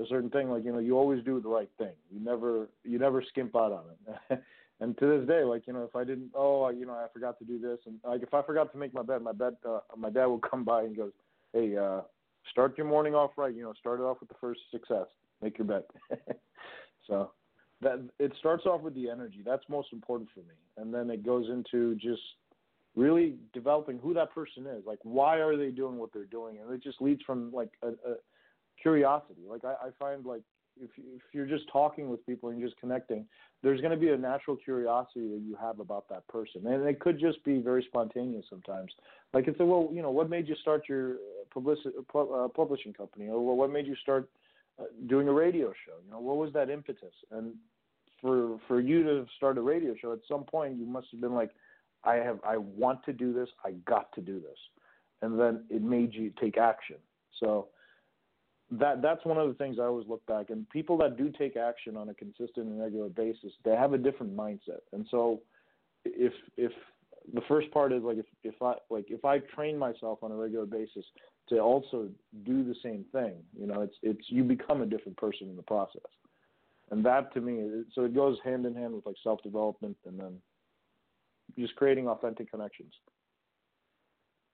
[0.00, 1.94] a certain thing, like you know, you always do the right thing.
[2.10, 3.84] You never you never skimp out on
[4.30, 4.42] it.
[4.80, 7.38] and to this day, like you know, if I didn't, oh, you know, I forgot
[7.40, 9.80] to do this, and like if I forgot to make my bed, my bed, uh,
[9.96, 11.12] my dad will come by and goes,
[11.52, 12.02] hey, uh,
[12.50, 13.54] start your morning off right.
[13.54, 15.06] You know, start it off with the first success.
[15.42, 15.86] Make your bet.
[17.06, 17.30] so
[17.80, 19.42] that it starts off with the energy.
[19.44, 22.22] That's most important for me, and then it goes into just
[22.96, 24.84] really developing who that person is.
[24.84, 26.58] Like, why are they doing what they're doing?
[26.58, 28.16] And it just leads from like a, a
[28.80, 29.42] curiosity.
[29.48, 30.42] Like I, I find like
[30.80, 33.26] if if you're just talking with people and just connecting,
[33.62, 37.00] there's going to be a natural curiosity that you have about that person, and it
[37.00, 38.92] could just be very spontaneous sometimes.
[39.32, 41.16] Like it's a well, you know, what made you start your
[41.56, 44.28] uh, publishing company, or what made you start
[44.78, 45.94] uh, doing a radio show.
[46.04, 47.14] You know, what was that impetus?
[47.30, 47.54] And
[48.20, 51.34] for for you to start a radio show, at some point you must have been
[51.34, 51.50] like,
[52.04, 53.48] I have, I want to do this.
[53.64, 54.58] I got to do this,
[55.22, 56.96] and then it made you take action.
[57.40, 57.68] So
[58.70, 60.50] that that's one of the things I always look back.
[60.50, 63.98] And people that do take action on a consistent and regular basis, they have a
[63.98, 64.82] different mindset.
[64.92, 65.40] And so,
[66.04, 66.72] if if
[67.34, 70.36] the first part is like if if I like if I train myself on a
[70.36, 71.04] regular basis
[71.48, 72.08] to also
[72.44, 75.62] do the same thing, you know, it's it's you become a different person in the
[75.62, 76.02] process.
[76.90, 80.18] And that to me, so it goes hand in hand with like self development and
[80.18, 80.36] then
[81.58, 82.92] just creating authentic connections.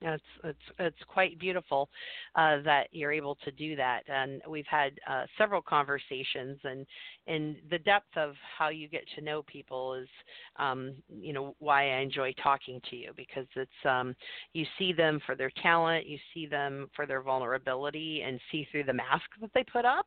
[0.00, 1.88] It's it's it's quite beautiful
[2.34, 6.86] uh, that you're able to do that, and we've had uh, several conversations, and
[7.26, 10.08] and the depth of how you get to know people is,
[10.56, 14.14] um, you know, why I enjoy talking to you because it's um,
[14.52, 18.84] you see them for their talent, you see them for their vulnerability, and see through
[18.84, 20.06] the mask that they put up,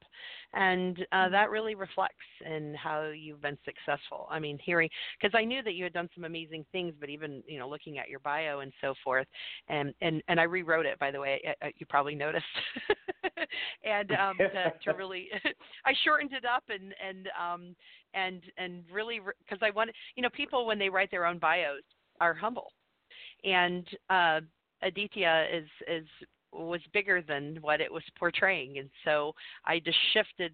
[0.54, 1.32] and uh, mm-hmm.
[1.32, 4.28] that really reflects in how you've been successful.
[4.30, 7.42] I mean, hearing because I knew that you had done some amazing things, but even
[7.48, 9.28] you know looking at your bio and so forth,
[9.70, 11.42] and and and and I rewrote it by the way.
[11.48, 12.46] Uh, uh, you probably noticed,
[13.84, 15.30] and um, to, to really,
[15.86, 17.76] I shortened it up and and um
[18.14, 21.84] and and really because I want you know people when they write their own bios
[22.20, 22.72] are humble,
[23.44, 24.42] and uh,
[24.82, 26.08] Aditya is is
[26.52, 29.34] was bigger than what it was portraying, and so
[29.66, 30.54] I just shifted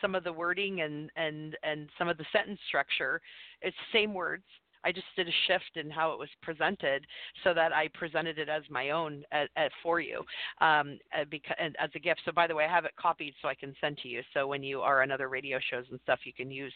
[0.00, 3.20] some of the wording and and and some of the sentence structure.
[3.62, 4.44] It's same words,
[4.86, 7.04] I just did a shift in how it was presented
[7.42, 10.20] so that I presented it as my own at, at, for you
[10.60, 12.20] um, uh, because, as a gift.
[12.24, 14.22] So, by the way, I have it copied so I can send to you.
[14.32, 16.72] So, when you are on other radio shows and stuff, you can use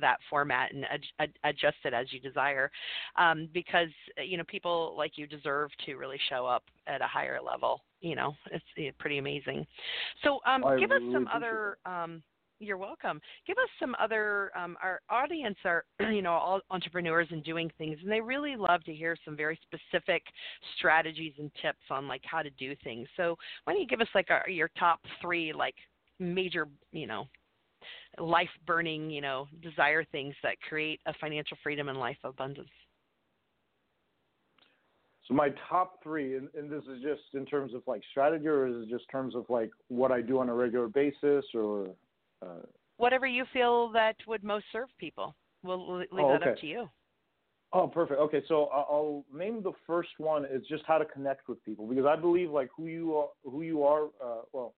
[0.00, 2.70] that format and ad- ad- adjust it as you desire
[3.16, 3.88] um, because,
[4.24, 7.82] you know, people like you deserve to really show up at a higher level.
[8.00, 9.66] You know, it's, it's pretty amazing.
[10.22, 11.78] So, um, give us some other.
[11.84, 12.22] Um,
[12.60, 13.20] you're welcome.
[13.46, 14.50] Give us some other.
[14.56, 18.82] Um, our audience are, you know, all entrepreneurs and doing things, and they really love
[18.84, 20.22] to hear some very specific
[20.76, 23.08] strategies and tips on like how to do things.
[23.16, 25.74] So why don't you give us like our, your top three like
[26.18, 27.26] major, you know,
[28.18, 32.68] life burning, you know, desire things that create a financial freedom and life abundance.
[35.26, 38.66] So my top three, and, and, this is just in terms of like strategy, or
[38.66, 41.88] is it just terms of like what I do on a regular basis, or
[42.42, 45.34] uh, Whatever you feel that would most serve people.
[45.62, 46.50] We'll leave oh, that okay.
[46.50, 46.88] up to you.
[47.72, 48.18] Oh, perfect.
[48.18, 52.06] Okay, so I'll name the first one is just how to connect with people because
[52.06, 54.04] I believe like who you are, who you are.
[54.04, 54.74] Uh, well,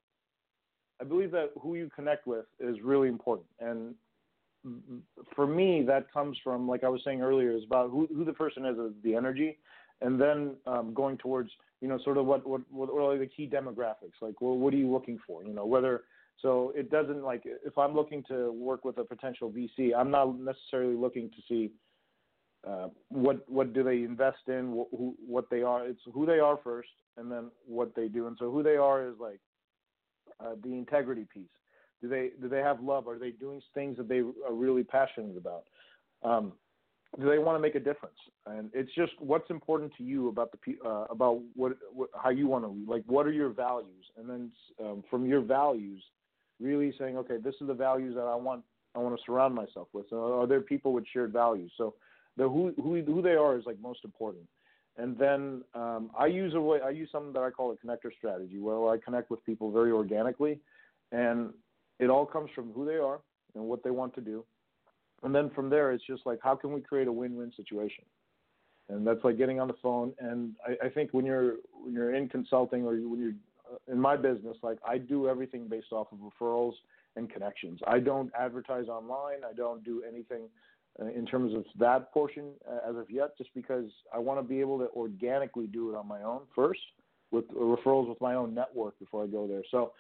[1.00, 3.94] I believe that who you connect with is really important, and
[5.34, 8.32] for me, that comes from like I was saying earlier, is about who who the
[8.32, 9.58] person is, the energy,
[10.00, 13.48] and then um, going towards you know sort of what what what are the key
[13.48, 16.02] demographics, like well, what are you looking for, you know, whether
[16.42, 20.38] so it doesn't like if I'm looking to work with a potential VC, I'm not
[20.38, 21.70] necessarily looking to see
[22.66, 25.86] uh, what what do they invest in, wh- who, what they are.
[25.86, 28.26] It's who they are first, and then what they do.
[28.26, 29.40] And so who they are is like
[30.40, 31.48] uh, the integrity piece.
[32.02, 33.08] Do they do they have love?
[33.08, 35.64] Are they doing things that they are really passionate about?
[36.22, 36.52] Um,
[37.18, 38.18] do they want to make a difference?
[38.46, 42.46] And it's just what's important to you about the uh, about what, what how you
[42.46, 42.88] want to lead.
[42.88, 44.04] Like what are your values?
[44.16, 44.50] And then
[44.80, 46.02] um, from your values,
[46.60, 48.62] really saying, okay, this is the values that I want
[48.94, 50.06] I want to surround myself with.
[50.10, 51.72] So are there people with shared values?
[51.76, 51.94] So
[52.36, 54.44] the who who who they are is like most important.
[54.96, 58.12] And then um, I use a way I use something that I call a connector
[58.16, 60.58] strategy, where I connect with people very organically,
[61.12, 61.50] and
[61.98, 63.20] it all comes from who they are
[63.54, 64.44] and what they want to do.
[65.22, 68.04] And then from there, it's just like how can we create a win-win situation?
[68.88, 70.12] And that's like getting on the phone.
[70.18, 73.32] And I, I think when you're when you're in consulting or when you're
[73.90, 76.74] in my business, like I do everything based off of referrals
[77.16, 77.80] and connections.
[77.86, 79.38] I don't advertise online.
[79.48, 80.48] I don't do anything
[81.00, 84.42] uh, in terms of that portion uh, as of yet, just because I want to
[84.42, 86.80] be able to organically do it on my own first
[87.30, 89.62] with referrals with my own network before I go there.
[89.70, 89.92] So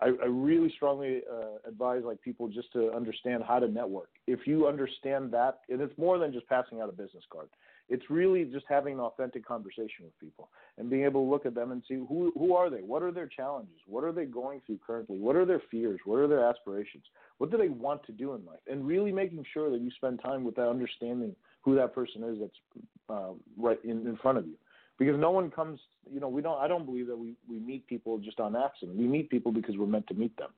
[0.00, 4.10] I, I really strongly uh, advise like people just to understand how to network.
[4.26, 7.48] If you understand that, and it's more than just passing out a business card.
[7.88, 11.54] It's really just having an authentic conversation with people and being able to look at
[11.54, 12.78] them and see who who are they?
[12.78, 13.76] What are their challenges?
[13.86, 15.18] What are they going through currently?
[15.18, 16.00] What are their fears?
[16.04, 17.04] What are their aspirations?
[17.38, 18.60] What do they want to do in life?
[18.66, 22.38] And really making sure that you spend time with that understanding who that person is
[22.40, 24.54] that's uh, right in, in front of you
[24.98, 25.78] because no one comes
[26.10, 28.96] you know we don't i don't believe that we we meet people just on accident
[28.96, 30.50] we meet people because we're meant to meet them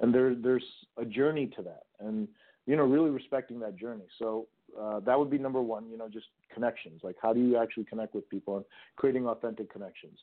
[0.00, 0.64] and there there's
[0.98, 2.28] a journey to that and
[2.66, 4.46] you know really respecting that journey so
[4.80, 5.88] uh, that would be number one.
[5.90, 7.00] You know, just connections.
[7.02, 8.64] Like, how do you actually connect with people and
[8.96, 10.18] creating authentic connections?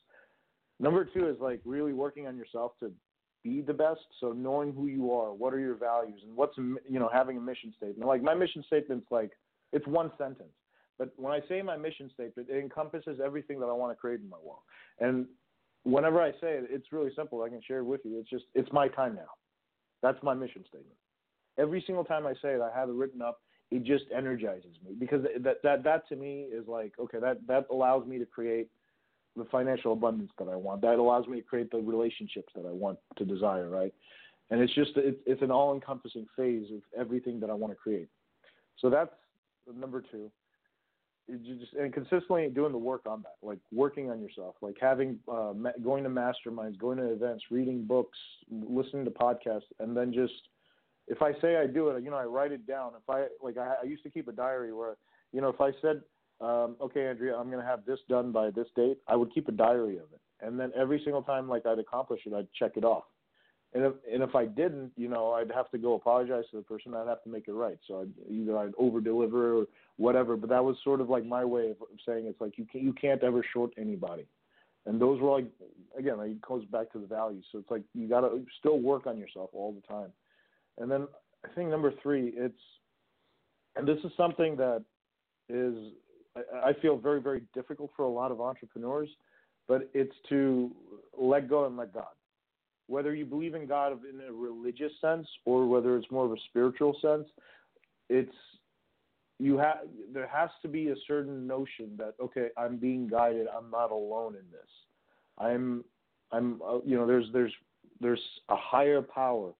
[0.80, 2.92] Number two is like really working on yourself to
[3.42, 4.00] be the best.
[4.20, 7.40] So knowing who you are, what are your values, and what's you know having a
[7.40, 8.08] mission statement.
[8.08, 9.30] Like my mission statement's like
[9.72, 10.52] it's one sentence,
[10.98, 14.20] but when I say my mission statement, it encompasses everything that I want to create
[14.20, 14.62] in my world.
[15.00, 15.26] And
[15.84, 17.42] whenever I say it, it's really simple.
[17.42, 18.18] I can share it with you.
[18.18, 19.32] It's just it's my time now.
[20.02, 20.96] That's my mission statement.
[21.58, 23.40] Every single time I say it, I have it written up.
[23.74, 27.66] It just energizes me because that that that to me is like okay that that
[27.72, 28.68] allows me to create
[29.36, 30.80] the financial abundance that I want.
[30.82, 33.92] That allows me to create the relationships that I want to desire, right?
[34.50, 38.08] And it's just it's, it's an all-encompassing phase of everything that I want to create.
[38.78, 39.10] So that's
[39.76, 40.30] number two.
[41.44, 45.52] Just and consistently doing the work on that, like working on yourself, like having uh,
[45.82, 48.18] going to masterminds, going to events, reading books,
[48.52, 50.34] listening to podcasts, and then just
[51.08, 52.92] if I say I do it, you know, I write it down.
[52.96, 54.96] If I like, I, I used to keep a diary where,
[55.32, 56.02] you know, if I said
[56.40, 58.98] um, okay, Andrea, I'm going to have this done by this date.
[59.06, 62.22] I would keep a diary of it, and then every single time like I'd accomplish
[62.26, 63.04] it, I'd check it off.
[63.72, 66.62] And if and if I didn't, you know, I'd have to go apologize to the
[66.62, 66.94] person.
[66.94, 67.78] I'd have to make it right.
[67.86, 70.36] So I'd, either I'd over deliver or whatever.
[70.36, 72.92] But that was sort of like my way of saying it's like you can, you
[72.92, 74.26] can't ever short anybody.
[74.86, 75.46] And those were like
[75.96, 77.44] again, it goes back to the values.
[77.50, 80.12] So it's like you got to still work on yourself all the time.
[80.78, 81.06] And then
[81.44, 82.58] I think number three, it's
[83.76, 84.84] and this is something that
[85.48, 85.74] is
[86.64, 89.08] I, feel very, very difficult for a lot of entrepreneurs,
[89.68, 90.70] but it's to
[91.16, 92.06] let go and let God.
[92.86, 96.40] Whether you believe in God in a religious sense or whether it's more of a
[96.48, 97.28] spiritual sense,
[98.08, 98.34] it's
[99.38, 99.78] you have
[100.12, 103.46] there has to be a certain notion that okay, I'm being guided.
[103.46, 104.68] I'm not alone in this.
[105.38, 105.84] I'm
[106.30, 107.52] I'm uh, you know there's there's
[108.00, 109.52] there's a higher power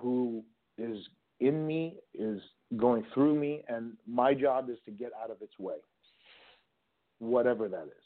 [0.00, 0.42] who
[0.78, 0.98] is
[1.40, 2.40] in me is
[2.76, 5.76] going through me and my job is to get out of its way
[7.18, 8.04] whatever that is.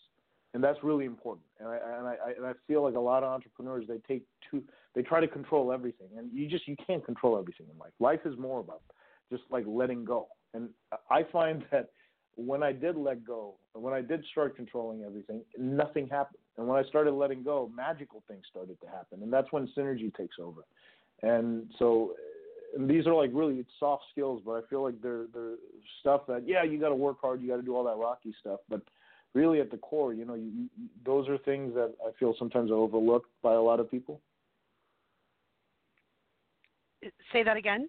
[0.53, 1.47] And that's really important.
[1.61, 4.63] And I, and I, and I feel like a lot of entrepreneurs, they take too,
[4.95, 6.09] they try to control everything.
[6.17, 7.93] And you just, you can't control everything in life.
[8.01, 8.83] Life is more about
[9.31, 10.27] just like letting go.
[10.55, 10.71] And
[11.09, 11.91] I find that
[12.35, 16.39] when I did let go, when I did start controlling everything, nothing happened.
[16.59, 19.23] And when I started letting go, magical things started to happen.
[19.23, 20.63] And that's when synergy takes over.
[21.23, 22.15] And so
[22.75, 25.57] and these are like really soft skills, but I feel like they're they're
[26.01, 28.35] stuff that yeah, you got to work hard, you got to do all that rocky
[28.41, 28.83] stuff, but
[29.35, 30.69] really at the core, you know, you, you,
[31.05, 34.21] those are things that I feel sometimes are overlooked by a lot of people.
[37.33, 37.89] Say that again.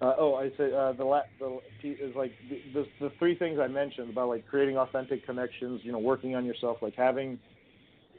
[0.00, 3.58] Uh, oh, I say uh, the la- the is like the, the the three things
[3.58, 7.38] I mentioned about like creating authentic connections, you know, working on yourself, like having,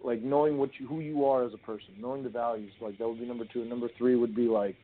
[0.05, 3.07] like knowing what you who you are as a person, knowing the values, like that
[3.07, 3.61] would be number two.
[3.61, 4.75] And number three would be like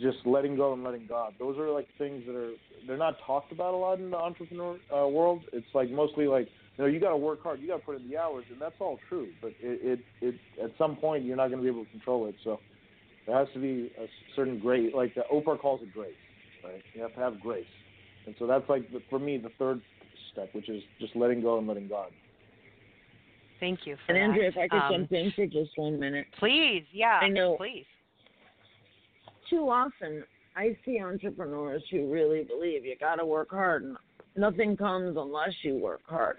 [0.00, 1.34] just letting go and letting God.
[1.38, 2.52] Those are like things that are
[2.86, 5.44] they're not talked about a lot in the entrepreneur uh, world.
[5.52, 7.96] It's like mostly like you know you got to work hard, you got to put
[7.96, 9.28] in the hours, and that's all true.
[9.40, 12.26] But it, it it at some point you're not going to be able to control
[12.26, 12.34] it.
[12.42, 12.60] So
[13.26, 16.12] there has to be a certain grace, like the Oprah calls it grace,
[16.64, 16.82] right?
[16.94, 17.64] You have to have grace,
[18.26, 19.80] and so that's like the, for me the third
[20.32, 22.10] step, which is just letting go and letting God.
[23.62, 23.96] Thank you.
[24.08, 26.26] and Andrea, if I could um, jump in for just one minute.
[26.38, 27.20] Please, yeah.
[27.22, 27.56] I know.
[27.56, 27.86] Please
[29.52, 30.24] too often
[30.56, 33.96] I see entrepreneurs who really believe you got to work hard and
[34.36, 36.36] nothing comes unless you work hard.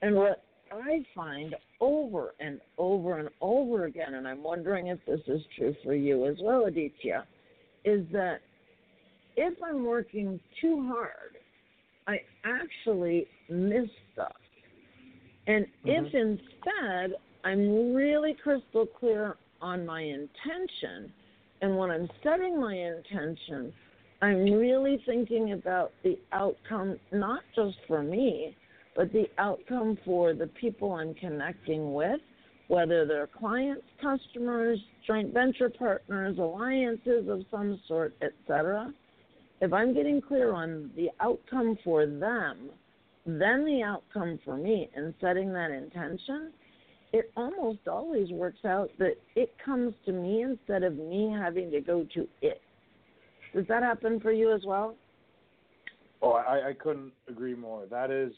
[0.00, 5.20] And what I find over and over and over again, and I'm wondering if this
[5.26, 7.26] is true for you as well, Aditya,
[7.84, 8.38] is that
[9.36, 11.36] if I'm working too hard,
[12.06, 14.36] I actually miss stuff.
[15.48, 16.06] And mm-hmm.
[16.06, 21.12] if instead I'm really crystal clear on my intention
[21.60, 23.72] and when I'm setting my intention,
[24.20, 28.56] I'm really thinking about the outcome, not just for me,
[28.96, 32.20] but the outcome for the people I'm connecting with,
[32.68, 38.92] whether they're clients, customers, joint venture partners, alliances of some sort, etc.
[39.60, 42.70] If I'm getting clear on the outcome for them,
[43.28, 46.50] then the outcome for me and setting that intention,
[47.12, 51.80] it almost always works out that it comes to me instead of me having to
[51.80, 52.62] go to it.
[53.54, 54.94] Does that happen for you as well?
[56.22, 57.84] Oh, I, I couldn't agree more.
[57.86, 58.32] That is,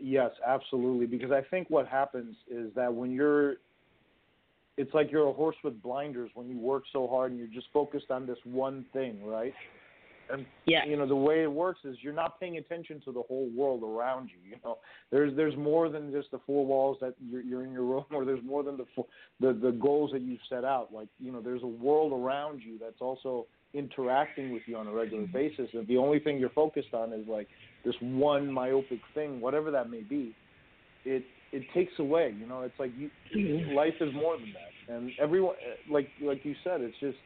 [0.00, 1.06] yes, absolutely.
[1.06, 3.56] Because I think what happens is that when you're,
[4.76, 7.68] it's like you're a horse with blinders when you work so hard and you're just
[7.72, 9.54] focused on this one thing, right?
[10.32, 10.84] And yeah.
[10.86, 13.82] you know the way it works is you're not paying attention to the whole world
[13.82, 14.50] around you.
[14.50, 14.78] You know,
[15.10, 18.24] there's there's more than just the four walls that you're, you're in your room, or
[18.24, 19.06] there's more than the four,
[19.40, 20.92] the the goals that you've set out.
[20.92, 24.92] Like you know, there's a world around you that's also interacting with you on a
[24.92, 25.32] regular mm-hmm.
[25.32, 25.68] basis.
[25.72, 27.48] And the only thing you're focused on is like
[27.84, 30.34] this one myopic thing, whatever that may be.
[31.04, 32.34] It it takes away.
[32.38, 33.10] You know, it's like you,
[33.74, 34.94] life is more than that.
[34.94, 35.54] And everyone,
[35.90, 37.18] like like you said, it's just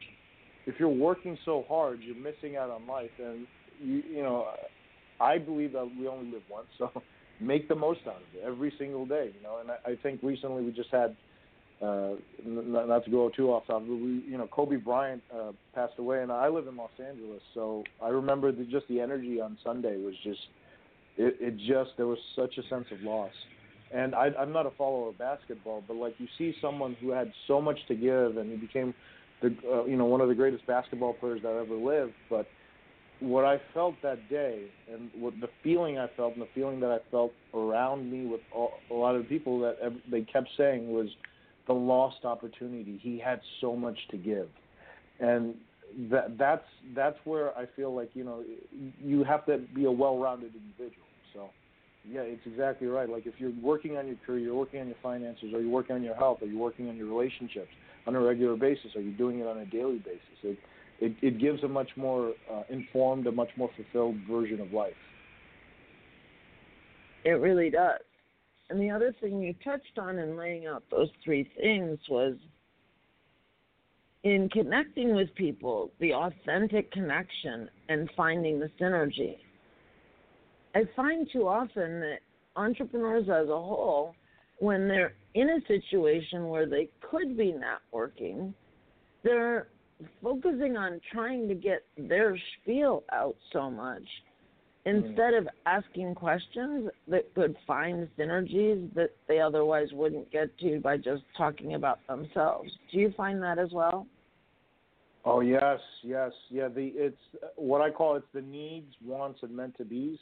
[0.65, 3.11] if you're working so hard, you're missing out on life.
[3.19, 3.47] And
[3.81, 4.47] you you know,
[5.19, 6.91] I believe that we only live once, so
[7.39, 9.31] make the most out of it every single day.
[9.35, 11.15] You know, and I, I think recently we just had
[11.81, 12.11] uh,
[12.45, 15.93] not, not to go too off topic, but we, you know, Kobe Bryant uh, passed
[15.97, 19.57] away, and I live in Los Angeles, so I remember the, just the energy on
[19.63, 20.39] Sunday was just,
[21.17, 23.31] it, it just there was such a sense of loss,
[23.93, 27.31] and I, I'm not a follower of basketball, but like you see someone who had
[27.47, 28.93] so much to give, and he became
[29.41, 32.47] the, uh, you know, one of the greatest basketball players that ever lived, but
[33.19, 36.91] what I felt that day and what the feeling I felt and the feeling that
[36.91, 39.77] I felt around me with all, a lot of people that
[40.09, 41.07] they kept saying was
[41.67, 42.99] the lost opportunity.
[43.01, 44.49] He had so much to give,
[45.19, 45.55] and
[46.11, 48.43] that that's that's where I feel like you know
[49.03, 51.07] you have to be a well-rounded individual.
[51.33, 51.49] So,
[52.07, 53.09] yeah, it's exactly right.
[53.09, 55.95] Like if you're working on your career, you're working on your finances, or you're working
[55.95, 57.71] on your health, or you're working on your relationships
[58.07, 60.21] on a regular basis, or you're doing it on a daily basis.
[60.43, 60.57] It
[60.99, 64.93] it, it gives a much more uh, informed, a much more fulfilled version of life.
[67.25, 67.99] It really does.
[68.69, 72.35] And the other thing you touched on in laying out those three things was
[74.23, 79.37] in connecting with people, the authentic connection and finding the synergy.
[80.73, 82.19] I find too often that
[82.55, 84.15] entrepreneurs as a whole,
[84.59, 88.53] when they're in a situation where they could be networking,
[89.23, 89.67] they're
[90.23, 94.03] focusing on trying to get their spiel out so much
[94.85, 100.95] instead of asking questions that could find synergies that they otherwise wouldn't get to by
[100.95, 102.71] just talking about themselves.
[102.91, 104.07] Do you find that as well?
[105.25, 106.67] Oh yes, yes, yeah.
[106.67, 107.17] The it's
[107.55, 110.19] what I call it's the needs, wants, and meant to be's.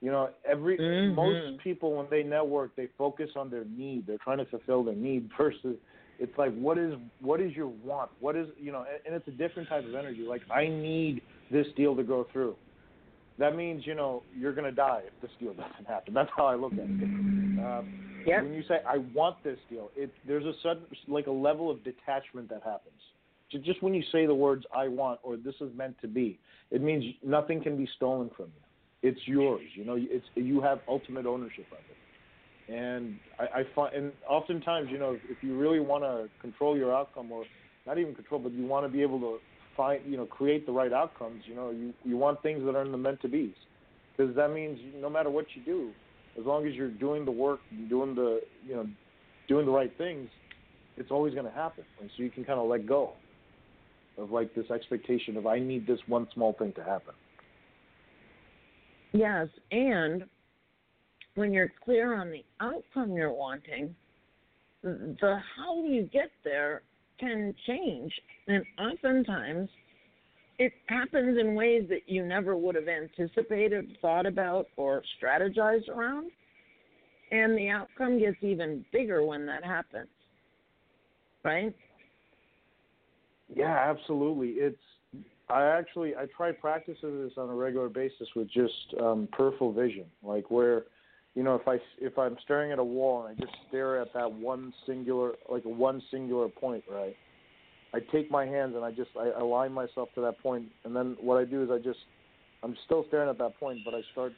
[0.00, 1.14] You know, every mm-hmm.
[1.14, 4.06] most people when they network, they focus on their need.
[4.06, 5.76] They're trying to fulfill their need versus
[6.18, 8.10] it's like what is what is your want?
[8.20, 10.24] What is you know, and it's a different type of energy.
[10.28, 12.56] Like I need this deal to go through
[13.38, 16.14] that means you know you're going to die if this deal doesn't happen.
[16.14, 16.84] That's how I look at it.
[16.84, 18.42] Um, yep.
[18.42, 21.82] When you say I want this deal, it there's a sudden like a level of
[21.84, 22.94] detachment that happens.
[23.64, 26.38] Just when you say the words "I want" or "This is meant to be,"
[26.70, 28.65] it means nothing can be stolen from you.
[29.02, 29.66] It's yours.
[29.74, 31.96] You know, it's you have ultimate ownership of it.
[32.68, 36.94] And I, I find, and oftentimes, you know, if you really want to control your
[36.94, 37.44] outcome, or
[37.86, 39.38] not even control, but you want to be able to
[39.76, 41.42] find you know create the right outcomes.
[41.46, 43.54] You know, you you want things that are in the meant to be's,
[44.16, 45.92] because that means no matter what you do,
[46.38, 48.86] as long as you're doing the work, doing the you know,
[49.48, 50.28] doing the right things,
[50.96, 51.84] it's always going to happen.
[52.00, 53.12] And so you can kind of let go
[54.18, 57.14] of like this expectation of I need this one small thing to happen.
[59.12, 60.24] Yes, and
[61.34, 63.94] when you're clear on the outcome you're wanting,
[64.82, 66.82] the how you get there
[67.18, 68.12] can change.
[68.46, 69.68] And oftentimes,
[70.58, 76.30] it happens in ways that you never would have anticipated, thought about, or strategized around.
[77.30, 80.08] And the outcome gets even bigger when that happens.
[81.44, 81.74] Right?
[83.54, 84.50] Yeah, absolutely.
[84.50, 84.76] It's
[85.48, 90.06] I actually I try practicing this on a regular basis with just um, peripheral vision,
[90.22, 90.84] like where
[91.36, 94.12] you know, if I if I'm staring at a wall and I just stare at
[94.14, 97.14] that one singular like one singular point, right?
[97.94, 101.16] I take my hands and I just I align myself to that point, and then
[101.20, 102.00] what I do is I just
[102.62, 104.32] I'm still staring at that point, but I start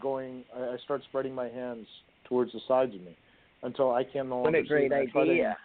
[0.00, 0.44] going.
[0.56, 1.86] I, I start spreading my hands
[2.28, 3.16] towards the sides of me
[3.64, 4.50] until I can no longer.
[4.52, 5.56] What a great idea!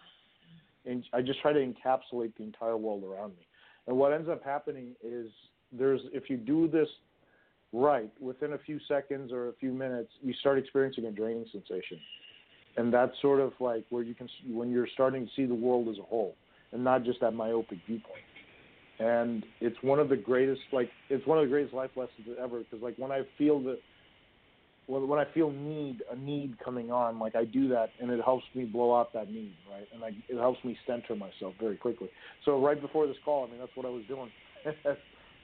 [0.87, 3.45] And I just try to encapsulate the entire world around me.
[3.87, 5.27] And what ends up happening is
[5.71, 6.87] there's if you do this
[7.73, 11.99] right, within a few seconds or a few minutes, you start experiencing a draining sensation.
[12.77, 15.87] And that's sort of like where you can, when you're starting to see the world
[15.89, 16.35] as a whole
[16.71, 18.23] and not just that myopic viewpoint.
[18.99, 22.59] And it's one of the greatest, like, it's one of the greatest life lessons ever
[22.59, 23.77] because, like, when I feel the,
[24.87, 28.45] when, I feel need, a need coming on, like, I do that and it helps
[28.55, 29.87] me blow out that need, right?
[29.93, 32.07] And I, it helps me center myself very quickly.
[32.45, 34.31] So, right before this call, I mean, that's what I was doing.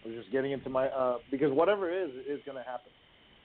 [0.04, 2.92] I was just getting into my uh, because whatever is is going to happen,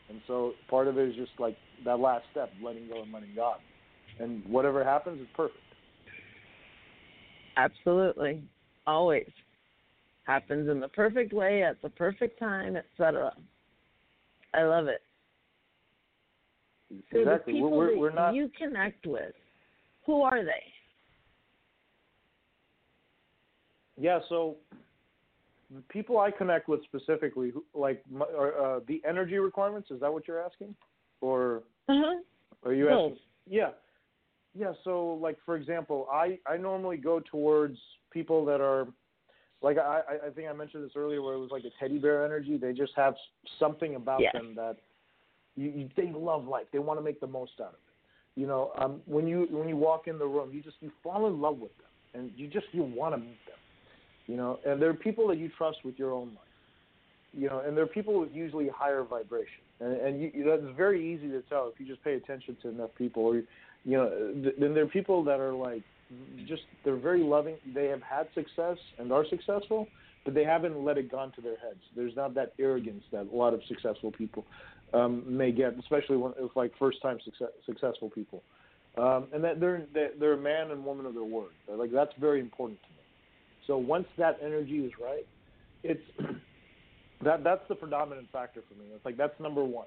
[0.09, 3.35] and so part of it is just like that last step, letting go and letting
[3.37, 3.59] God,
[4.19, 5.63] and whatever happens is perfect.
[7.57, 8.43] Absolutely,
[8.87, 9.31] always
[10.27, 13.33] happens in the perfect way at the perfect time, etc.
[14.55, 15.03] I love it.
[16.91, 17.55] So exactly.
[17.55, 18.35] the people we're, that we're not...
[18.35, 19.35] you connect with,
[20.07, 20.63] who are they?
[24.01, 24.57] Yeah, so
[25.75, 28.03] the people I connect with specifically, like
[28.37, 29.91] are, uh, the energy requirements.
[29.91, 30.75] Is that what you're asking,
[31.21, 32.21] or uh-huh.
[32.65, 33.19] are you asking?
[33.49, 33.71] Yeah.
[34.55, 37.79] Yeah, so like for example, I I normally go towards
[38.11, 38.89] people that are
[39.63, 42.25] like I I think I mentioned this earlier where it was like a teddy bear
[42.25, 42.57] energy.
[42.57, 43.15] They just have
[43.59, 44.33] something about yes.
[44.33, 44.79] them that
[45.59, 46.67] you, you they love life.
[46.73, 48.41] They want to make the most out of it.
[48.41, 51.27] You know, um, when you when you walk in the room, you just you fall
[51.27, 53.59] in love with them, and you just you want to meet them.
[54.27, 56.45] You know, and there are people that you trust with your own life.
[57.33, 61.15] You know, and there are people with usually higher vibration, and, and you, that's very
[61.15, 63.25] easy to tell if you just pay attention to enough people.
[63.25, 65.83] Or, you know, then there are people that are like
[66.47, 67.57] just they're very loving.
[67.75, 69.89] They have had success and are successful,
[70.25, 71.81] but they haven't let it gone to their heads.
[71.97, 74.45] There's not that arrogance that a lot of successful people
[74.95, 78.43] um, may get, especially when it's like first time success, successful people.
[78.97, 79.87] Um, and that they're
[80.19, 81.53] they're a man and woman of their word.
[81.69, 82.95] Like that's very important to me.
[83.67, 85.27] So once that energy is right,
[85.85, 86.03] it's
[87.25, 88.87] that that's the predominant factor for me.
[88.95, 89.87] It's like that's number one.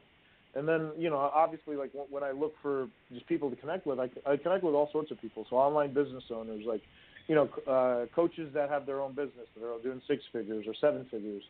[0.54, 4.00] And then you know, obviously, like when I look for just people to connect with,
[4.00, 5.46] I, I connect with all sorts of people.
[5.50, 6.82] So online business owners, like
[7.28, 10.74] you know, uh, coaches that have their own business that are doing six figures or
[10.80, 11.44] seven figures,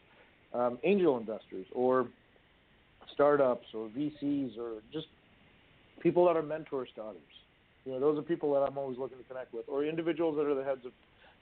[0.53, 2.07] um, angel investors, or
[3.13, 5.07] startups, or VCs, or just
[6.01, 7.21] people that are mentors to others.
[7.85, 10.45] You know, those are people that I'm always looking to connect with, or individuals that
[10.45, 10.91] are the heads of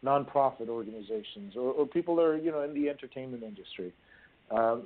[0.03, 3.93] nonprofit organizations, or, or people that are you know in the entertainment industry.
[4.51, 4.83] Um,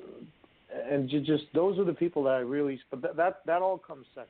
[0.89, 2.79] and just those are the people that I really.
[2.89, 4.29] But that that, that all comes second.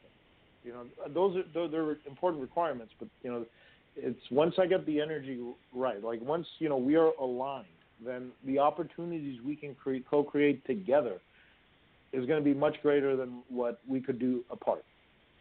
[0.64, 2.94] You know, those are they're, they're important requirements.
[3.00, 3.46] But you know,
[3.96, 5.40] it's once I get the energy
[5.74, 7.68] right, like once you know we are aligned,
[8.04, 11.22] then the opportunities we can create co-create together
[12.14, 14.86] is going to be much greater than what we could do apart.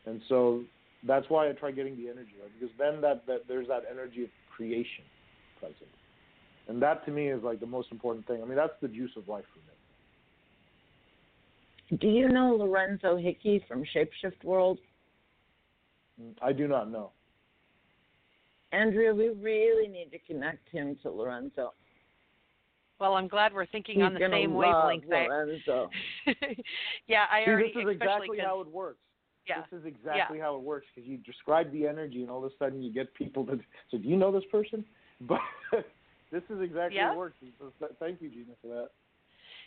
[0.06, 0.62] And so
[1.06, 4.24] that's why I try getting the energy right because then that, that there's that energy
[4.24, 5.04] of creation
[5.60, 5.90] present.
[6.68, 8.42] And that to me is like the most important thing.
[8.42, 9.64] I mean, that's the juice of life for me.
[11.98, 14.78] Do you know Lorenzo Hickey from Shapeshift World?
[16.40, 17.10] I do not know.
[18.72, 21.74] Andrea, we really need to connect him to Lorenzo.
[23.02, 25.06] Well, I'm glad we're thinking He's on the same wavelength.
[25.08, 25.90] Lorenzo.
[27.08, 27.72] yeah, I already.
[27.74, 29.00] This is exactly how it works.
[29.44, 29.62] Yeah.
[29.72, 30.44] This is exactly yeah.
[30.44, 33.12] how it works because you describe the energy, and all of a sudden you get
[33.14, 33.58] people that
[33.90, 34.84] So, "Do you know this person?"
[35.22, 35.40] But
[36.30, 37.08] this is exactly yeah.
[37.08, 37.36] how it works.
[37.58, 38.90] So thank you, Gina, for that.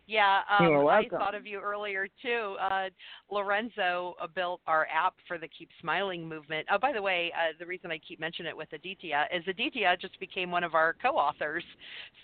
[0.07, 2.55] Yeah, um, I thought of you earlier too.
[2.61, 2.89] Uh,
[3.31, 6.67] Lorenzo uh, built our app for the Keep Smiling movement.
[6.71, 9.97] Oh, by the way, uh, the reason I keep mentioning it with Aditya is Aditya
[9.99, 11.63] just became one of our co-authors,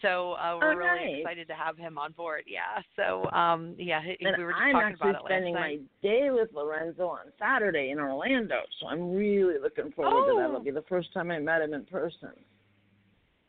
[0.02, 1.20] so uh, we're oh, really nice.
[1.22, 2.44] excited to have him on board.
[2.46, 5.62] Yeah, so um, yeah, and we were just I'm talking actually about it spending last
[5.62, 5.82] night.
[6.04, 10.36] my day with Lorenzo on Saturday in Orlando, so I'm really looking forward oh.
[10.36, 10.50] to that.
[10.50, 12.30] It'll be the first time I met him in person.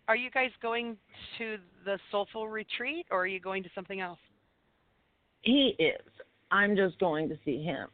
[0.08, 0.96] Are you guys going
[1.38, 4.18] to the Soulful Retreat, or are you going to something else?
[5.42, 6.00] He is.
[6.50, 7.88] I'm just going to see him.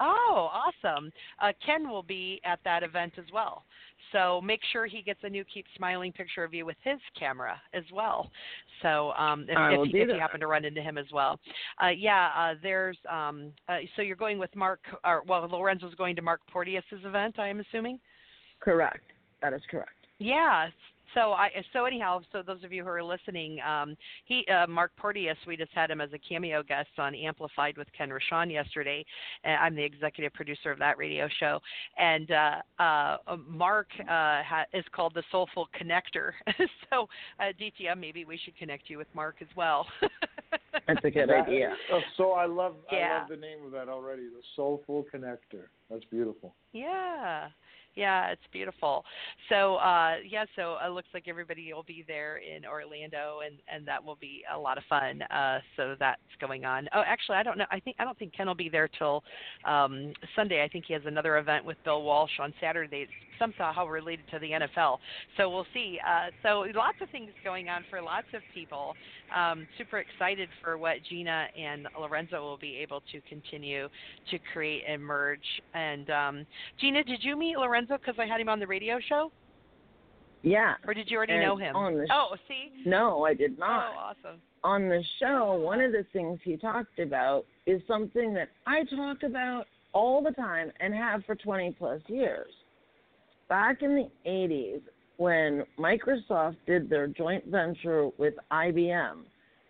[0.00, 1.12] Oh, awesome.
[1.40, 3.64] Uh, Ken will be at that event as well.
[4.10, 7.60] So make sure he gets a new Keep Smiling picture of you with his camera
[7.72, 8.28] as well.
[8.82, 11.38] So um, if, if, if you happen to run into him as well.
[11.80, 16.16] Uh, yeah, uh, there's, um, uh, so you're going with Mark, or, well, Lorenzo's going
[16.16, 18.00] to Mark Porteous's event, I am assuming?
[18.58, 19.04] Correct.
[19.40, 20.01] That is correct.
[20.22, 20.68] Yeah,
[21.14, 24.92] so I so anyhow, so those of you who are listening, um, he uh, Mark
[24.96, 29.04] Porteous, we just had him as a cameo guest on Amplified with Ken Rochon yesterday.
[29.44, 31.60] I'm the executive producer of that radio show,
[31.98, 33.16] and uh, uh,
[33.46, 36.30] Mark uh, ha- is called the Soulful Connector.
[36.90, 37.08] so
[37.40, 39.86] uh, DTM, maybe we should connect you with Mark as well.
[40.86, 41.74] That's a good That- idea.
[41.92, 43.18] oh, so I love I Yeah.
[43.20, 44.22] love the name of that already.
[44.22, 45.64] The Soulful Connector.
[45.90, 46.54] That's beautiful.
[46.72, 47.48] Yeah.
[47.94, 49.04] Yeah, it's beautiful.
[49.48, 53.86] So uh yeah, so it looks like everybody will be there in Orlando and and
[53.86, 55.22] that will be a lot of fun.
[55.22, 56.88] Uh so that's going on.
[56.94, 57.66] Oh, actually I don't know.
[57.70, 59.22] I think I don't think Ken will be there till
[59.66, 60.62] um Sunday.
[60.64, 63.06] I think he has another event with Bill Walsh on Saturday
[63.38, 64.98] Some somehow related to the NFL.
[65.36, 65.98] So we'll see.
[66.06, 68.94] Uh so lots of things going on for lots of people.
[69.36, 73.88] Um super excited for what Gina and Lorenzo will be able to continue
[74.30, 75.40] to create and merge.
[75.74, 76.46] And um
[76.80, 79.30] Gina, did you meet Lorenzo because I had him on the radio show,
[80.42, 80.74] Yeah.
[80.86, 81.76] or did you already And know him?
[81.76, 82.70] on the sh- oh, see.
[82.84, 83.92] No, I did not.
[83.94, 84.40] Oh, awesome.
[84.64, 89.22] on the show, one of the things he talked about is something that I talk
[89.24, 92.48] about all the time and have for 20 plus years.
[93.48, 94.80] Back in the 80s,
[95.16, 99.22] when Microsoft did their joint venture with IBM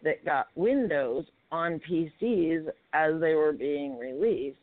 [0.02, 4.56] that got Windows on PCs as they were being released,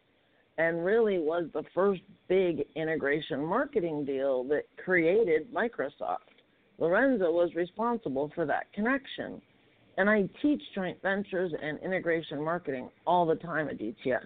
[0.57, 6.17] and really was the first big integration marketing deal that created Microsoft.
[6.79, 9.41] Lorenzo was responsible for that connection.
[9.97, 14.25] And I teach joint ventures and integration marketing all the time at DTS.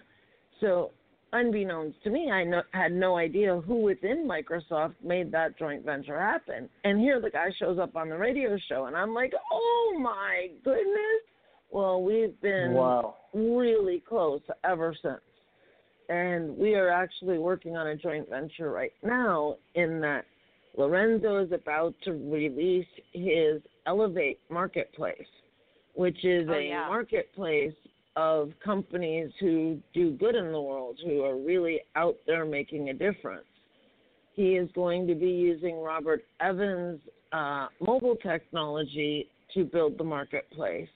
[0.61, 0.91] So
[1.33, 6.19] unbeknownst to me, I no, had no idea who within Microsoft made that joint venture
[6.19, 6.69] happen.
[6.83, 10.47] And here the guy shows up on the radio show, and I'm like, oh my
[10.63, 11.21] goodness.
[11.71, 13.15] Well, we've been wow.
[13.33, 15.21] really close ever since.
[16.07, 20.25] And we are actually working on a joint venture right now in that
[20.77, 25.15] Lorenzo is about to release his Elevate Marketplace,
[25.95, 26.87] which is oh, a yeah.
[26.87, 27.73] marketplace
[28.15, 32.93] of companies who do good in the world, who are really out there making a
[32.93, 33.45] difference.
[34.33, 36.99] He is going to be using Robert Evans'
[37.31, 40.89] uh, mobile technology to build the marketplace.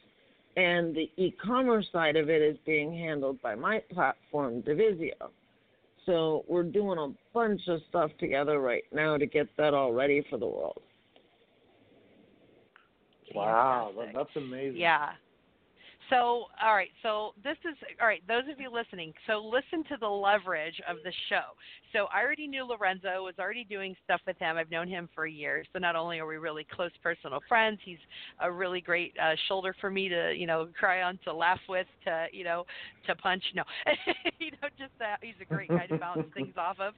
[0.55, 5.29] And the e commerce side of it is being handled by my platform, Divisio.
[6.07, 10.25] So we're doing a bunch of stuff together right now to get that all ready
[10.29, 10.81] for the world.
[13.35, 14.15] Wow, Fantastic.
[14.15, 14.79] that's amazing.
[14.79, 15.09] Yeah.
[16.09, 16.91] So, all right.
[17.03, 18.23] So this is all right.
[18.27, 21.55] Those of you listening, so listen to the leverage of the show.
[21.97, 24.55] So I already knew Lorenzo, was already doing stuff with him.
[24.55, 25.65] I've known him for years.
[25.73, 27.97] So not only are we really close personal friends, he's
[28.39, 31.87] a really great uh, shoulder for me to, you know, cry on, to laugh with,
[32.05, 32.65] to, you know,
[33.07, 33.43] to punch.
[33.55, 33.63] No,
[34.39, 36.93] you know, just that he's a great guy to bounce things off of.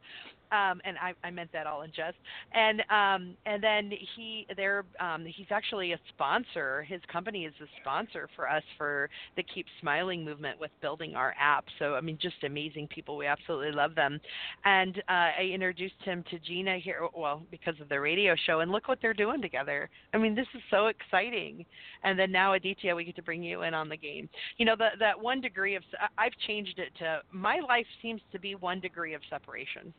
[0.52, 2.18] Um, and I, I meant that all in jest.
[2.54, 6.84] And um, and then he, there, um, he's actually a sponsor.
[6.84, 11.36] His company is a sponsor for us for the Keep Smiling movement with building our
[11.39, 11.66] app.
[11.78, 13.16] So I mean, just amazing people.
[13.16, 14.20] We absolutely love them.
[14.66, 18.60] And uh, I introduced him to Gina here, well, because of the radio show.
[18.62, 19.90] And look what they're doing together.
[20.14, 21.66] I mean, this is so exciting.
[22.04, 24.30] And then now, Aditya, we get to bring you in on the game.
[24.58, 25.84] You know, the, that one degree of,
[26.18, 29.94] I've changed it to my life seems to be one degree of separation.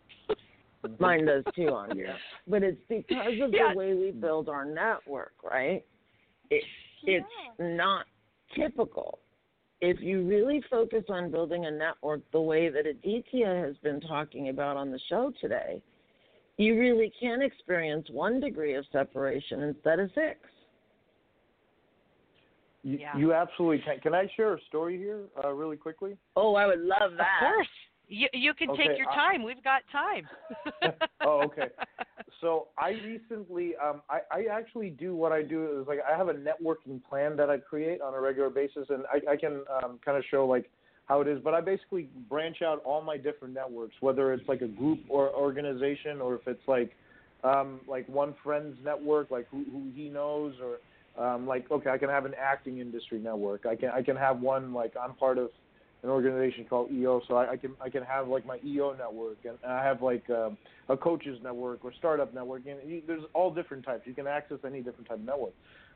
[0.99, 2.16] Mine does too on here.
[2.49, 3.72] But it's because of Yeah.
[3.72, 5.84] the way we build our network, right?
[6.51, 6.64] It,
[7.05, 7.26] It's
[7.59, 8.07] not
[8.55, 9.18] typical.
[9.81, 14.51] If you really focus on building a network the way that Aditya has been talking
[14.51, 15.83] about on the show today,
[16.59, 20.39] you really can experience one degree of separation instead of six.
[22.83, 23.16] You, Yeah.
[23.16, 24.01] you absolutely can.
[24.01, 26.16] Can I share a story here, uh, really quickly?
[26.37, 27.43] Oh, I would love that.
[27.43, 27.68] Of course.
[28.11, 29.42] You, you can take Okay, your I- time.
[29.44, 30.28] We've got time.
[31.22, 31.68] Oh, okay.
[32.40, 36.28] So I recently, um, I, I actually do what I do is like I have
[36.28, 40.00] a networking plan that I create on a regular basis, and I, I can um,
[40.02, 40.70] kind of show like
[41.06, 41.38] how it is.
[41.44, 45.28] But I basically branch out all my different networks, whether it's like a group or
[45.30, 46.92] organization, or if it's like
[47.44, 51.98] um, like one friend's network, like who, who he knows, or um, like okay, I
[51.98, 53.66] can have an acting industry network.
[53.66, 55.50] I can I can have one like I'm part of
[56.03, 59.38] an organization called EO, so I, I can I can have like my EO network,
[59.44, 60.57] and I have like um,
[60.88, 64.03] a coaches network or startup network, and you, there's all different types.
[64.07, 65.53] You can access any different type of network.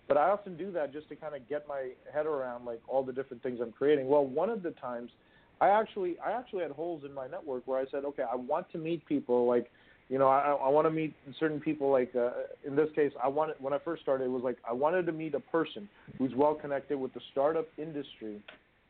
[0.07, 3.03] But I often do that just to kind of get my head around like all
[3.03, 4.07] the different things I'm creating.
[4.09, 5.11] Well, one of the times,
[5.61, 8.71] I actually I actually had holes in my network where I said, okay, I want
[8.73, 9.71] to meet people like.
[10.11, 11.91] You know, I, I want to meet certain people.
[11.91, 12.33] Like uh,
[12.67, 15.13] in this case, I wanted when I first started, it was like I wanted to
[15.13, 15.89] meet a person
[16.19, 18.43] who's well connected with the startup industry,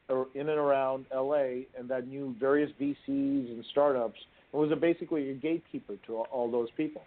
[0.08, 4.18] in and around LA, and that knew various VCs and startups,
[4.52, 7.02] and was a, basically a gatekeeper to all, those people.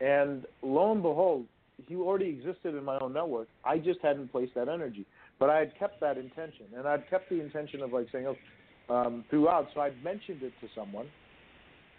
[0.00, 1.46] And lo and behold,
[1.86, 3.48] he already existed in my own network.
[3.64, 5.04] I just hadn't placed that energy,
[5.38, 8.94] but I had kept that intention, and I'd kept the intention of like saying, oh,
[8.94, 9.68] um, throughout.
[9.74, 11.06] So I'd mentioned it to someone,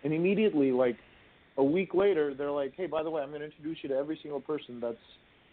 [0.04, 0.98] and immediately, like
[1.58, 3.96] a week later, they're like, hey, by the way, I'm going to introduce you to
[3.96, 4.98] every single person that's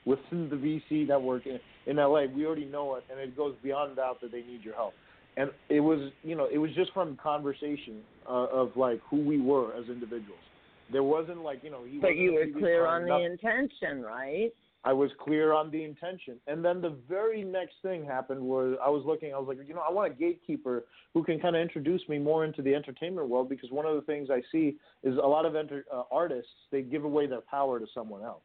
[0.08, 2.24] within the VC network in, in LA.
[2.24, 4.94] We already know it, and it goes beyond doubt that they need your help.
[5.36, 9.40] And it was, you know, it was just from conversation uh, of like who we
[9.40, 10.40] were as individuals.
[10.90, 13.24] There wasn't like, you know, he But you were clear on the nothing.
[13.26, 14.50] intention, right?
[14.84, 16.36] I was clear on the intention.
[16.46, 19.74] And then the very next thing happened was I was looking, I was like, you
[19.74, 23.28] know, I want a gatekeeper who can kind of introduce me more into the entertainment
[23.28, 26.50] world because one of the things I see is a lot of enter, uh, artists,
[26.72, 28.40] they give away their power to someone else.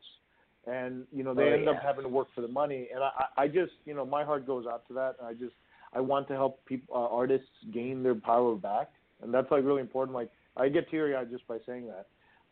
[0.66, 2.88] And, you know, they Oh, end up having to work for the money.
[2.94, 5.16] And I, I just, you know, my heart goes out to that.
[5.20, 5.56] And I just,
[5.94, 8.92] I want to help people, uh, artists gain their power back.
[9.22, 10.16] And that's like really important.
[10.16, 12.08] Like, I get teary eyed just by saying that.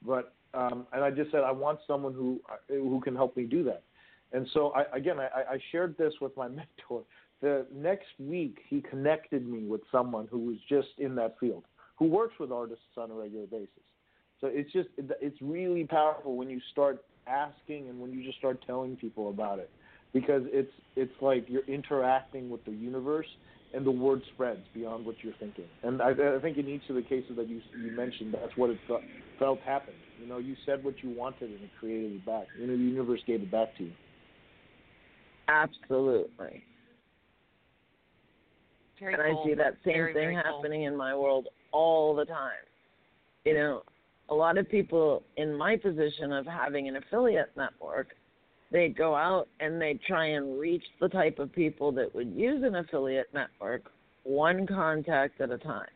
[0.06, 3.44] But, um, and I just said, I want someone who, uh, who can help me
[3.44, 3.84] do that.
[4.34, 7.04] And so I, again, I, I shared this with my mentor.
[7.42, 11.64] The next week, he connected me with someone who was just in that field,
[11.98, 13.70] who works with artists on a regular basis.
[14.40, 18.64] So it's just, it's really powerful when you start asking and when you just start
[18.66, 19.70] telling people about it,
[20.14, 23.28] because it's, it's like you're interacting with the universe,
[23.74, 25.64] and the word spreads beyond what you're thinking.
[25.84, 28.70] And I, I think in each of the cases that you you mentioned, that's what
[28.70, 29.02] it felt,
[29.40, 29.96] felt happened.
[30.22, 32.48] You know, you said what you wanted, and it created it back.
[32.60, 33.92] You know, the universe gave it back to you.
[35.48, 36.64] Absolutely.
[39.00, 39.44] Very and cool.
[39.44, 40.58] I see that same Very, thing very cool.
[40.58, 42.52] happening in my world all the time.
[43.46, 43.84] You know,
[44.32, 48.16] a lot of people in my position of having an affiliate network,
[48.72, 52.64] they go out and they try and reach the type of people that would use
[52.64, 53.92] an affiliate network
[54.24, 55.90] one contact at a time.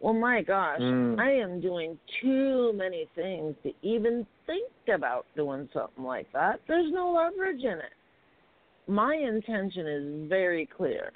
[0.00, 1.20] Well, my gosh, Mm.
[1.20, 6.60] I am doing too many things to even think about doing something like that.
[6.66, 7.92] There's no leverage in it.
[8.88, 11.12] My intention is very clear.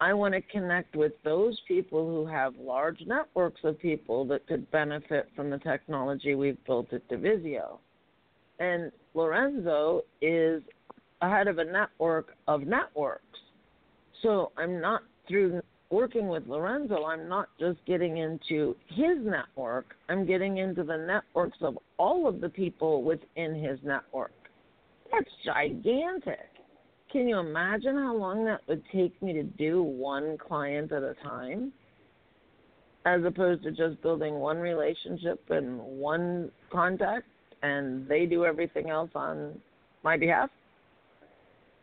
[0.00, 4.70] I want to connect with those people who have large networks of people that could
[4.70, 7.78] benefit from the technology we've built at Divisio.
[8.58, 10.62] And Lorenzo is
[11.22, 13.22] ahead of a network of networks.
[14.22, 20.26] So I'm not through working with Lorenzo, I'm not just getting into his network, I'm
[20.26, 24.32] getting into the networks of all of the people within his network.
[25.12, 26.50] That's gigantic.
[27.10, 31.14] Can you imagine how long that would take me to do one client at a
[31.22, 31.72] time?
[33.04, 37.26] As opposed to just building one relationship and one contact
[37.62, 39.60] and they do everything else on
[40.02, 40.50] my behalf?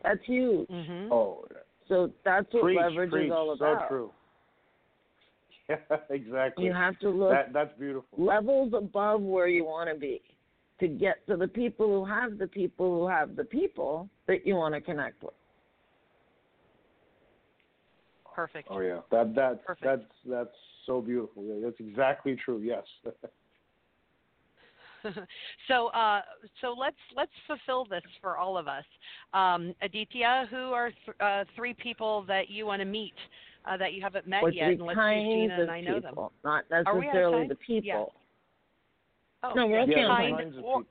[0.02, 0.68] That's huge.
[0.68, 1.10] Mhm.
[1.10, 1.46] Oh,
[1.88, 3.26] So that's what preach, leverage preach.
[3.26, 3.58] is all about.
[3.58, 3.88] So about.
[3.88, 4.12] true.
[5.68, 5.76] Yeah,
[6.10, 6.66] exactly.
[6.66, 8.06] You have to look that that's beautiful.
[8.22, 10.20] levels above where you want to be
[10.80, 14.56] to get to the people who have the people who have the people that you
[14.56, 15.34] want to connect with.
[18.34, 18.68] Perfect.
[18.70, 19.84] Oh yeah, that that's Perfect.
[19.84, 20.56] that's that's
[20.86, 21.44] so beautiful.
[21.44, 22.60] Yeah, that's exactly true.
[22.60, 22.84] Yes.
[25.68, 26.22] so uh,
[26.60, 28.84] so let's let's fulfill this for all of us.
[29.32, 33.14] Um, Aditya, who are th- uh, three people that you want to meet
[33.66, 34.66] uh, that you haven't met or yet?
[34.66, 36.10] three And let's use kinds Gina of and I know them.
[36.10, 38.12] people, not Are we necessarily the people.
[38.14, 38.20] Yeah.
[39.44, 40.82] Oh, No, we're yeah, okay on kind or,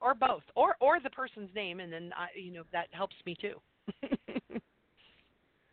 [0.00, 3.36] or both, or or the person's name, and then I, you know that helps me
[3.40, 3.60] too.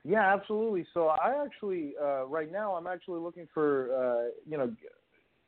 [0.05, 0.85] Yeah, absolutely.
[0.93, 4.73] So I actually uh, right now I'm actually looking for uh, you know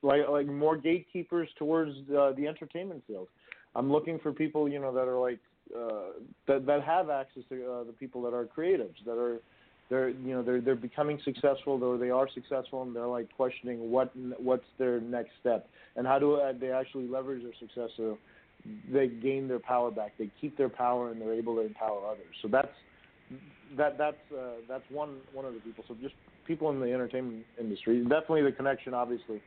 [0.03, 3.30] like like more gatekeepers towards uh, the entertainment field.
[3.76, 5.39] I'm looking for people you know that are like
[5.76, 9.41] uh, that that have access to uh, the people that are creatives that are
[9.91, 13.91] they're you know they're they're becoming successful or they are successful and they're like questioning
[13.91, 18.17] what what's their next step and how do they actually leverage their success so
[18.91, 22.33] they gain their power back they keep their power and they're able to empower others
[22.41, 22.73] so that's
[23.77, 25.83] that that's uh, that's one one of the people.
[25.87, 26.15] So just
[26.45, 28.01] people in the entertainment industry.
[28.01, 29.41] Definitely the connection, obviously.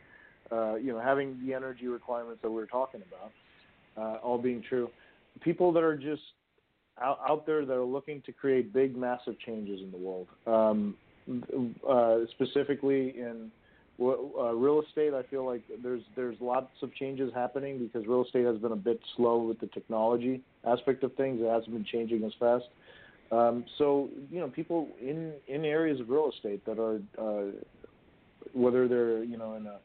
[0.52, 3.32] Uh, you know, having the energy requirements that we are talking about,
[3.96, 4.90] uh, all being true.
[5.40, 6.22] People that are just
[7.02, 10.28] out, out there that are looking to create big, massive changes in the world.
[10.46, 10.96] Um,
[11.88, 13.50] uh, specifically in
[14.00, 18.44] uh, real estate, I feel like there's there's lots of changes happening because real estate
[18.44, 21.40] has been a bit slow with the technology aspect of things.
[21.40, 22.64] It hasn't been changing as fast.
[23.32, 27.52] Um, so you know, people in in areas of real estate that are uh,
[28.52, 29.78] whether they're you know in a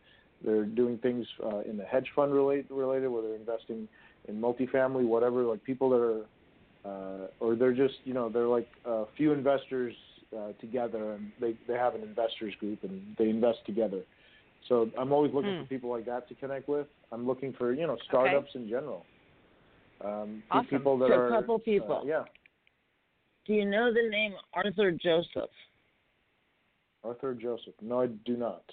[0.43, 3.87] they're doing things uh, in the hedge fund relate, related, whether they're investing
[4.27, 5.43] in multifamily, whatever.
[5.43, 6.25] Like people that are,
[6.85, 9.93] uh, or they're just you know they're like a few investors
[10.37, 14.01] uh, together, and they they have an investors group and they invest together.
[14.67, 15.61] So I'm always looking Hmm.
[15.61, 16.87] for people like that to connect with.
[17.11, 19.05] I'm looking for you know startups in general.
[20.03, 20.65] Um, Awesome.
[20.69, 22.01] People that So a are couple people.
[22.03, 22.23] Uh, yeah.
[23.45, 25.49] Do you know the name Arthur Joseph?
[27.03, 27.73] Arthur Joseph.
[27.81, 28.63] No, I do not.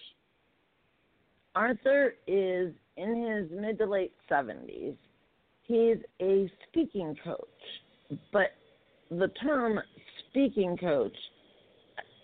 [1.54, 3.16] Arthur is in
[3.50, 4.96] his mid to late 70s.
[5.62, 7.38] He's a speaking coach,
[8.32, 8.52] but
[9.10, 9.80] the term
[10.30, 11.16] speaking coach,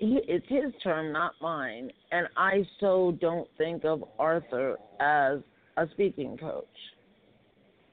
[0.01, 5.39] it's his term, not mine, and I so don't think of Arthur as
[5.77, 6.67] a speaking coach.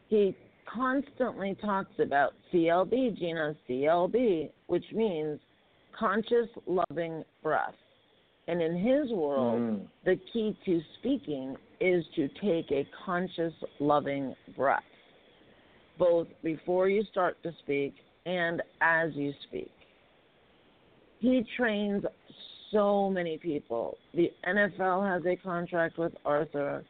[0.08, 0.36] He
[0.66, 5.40] constantly talks about CLB, Gina, CLB, which means
[5.98, 7.76] conscious loving breath.
[8.48, 9.88] And in his world, Mm.
[10.06, 14.84] the key to speaking is to take a conscious, loving breath,
[16.00, 17.94] both before you start to speak
[18.26, 19.72] and as you speak.
[21.20, 22.04] He trains
[22.72, 23.98] so many people.
[24.14, 26.84] The NFL has a contract with Arthur.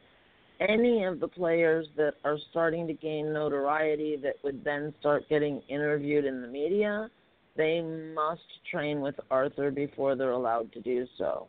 [0.60, 5.60] Any of the players that are starting to gain notoriety that would then start getting
[5.68, 7.10] interviewed in the media,
[7.56, 11.48] they must train with Arthur before they're allowed to do so.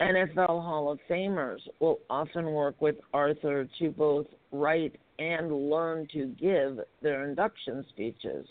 [0.00, 6.26] NFL Hall of Famers will often work with Arthur to both write and learn to
[6.40, 8.46] give their induction speeches.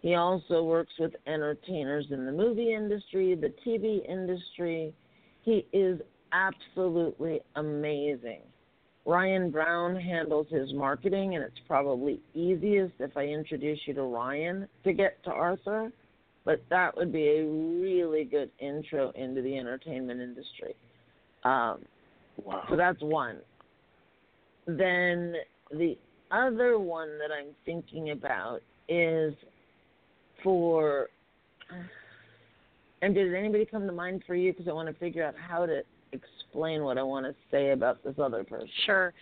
[0.00, 4.94] He also works with entertainers in the movie industry, the TV industry.
[5.42, 6.00] He is
[6.32, 8.40] absolutely amazing.
[9.04, 14.68] Ryan Brown handles his marketing, and it's probably easiest if I introduce you to Ryan
[14.84, 15.92] to get to Arthur
[16.44, 20.74] but that would be a really good intro into the entertainment industry.
[21.44, 21.84] Um,
[22.44, 22.64] wow.
[22.68, 23.38] So that's one.
[24.66, 25.34] Then
[25.72, 25.96] the
[26.30, 29.34] other one that I'm thinking about is
[30.42, 31.08] for.
[33.00, 34.52] And did anybody come to mind for you?
[34.52, 38.02] Because I want to figure out how to explain what I want to say about
[38.04, 38.68] this other person.
[38.86, 39.12] Sure.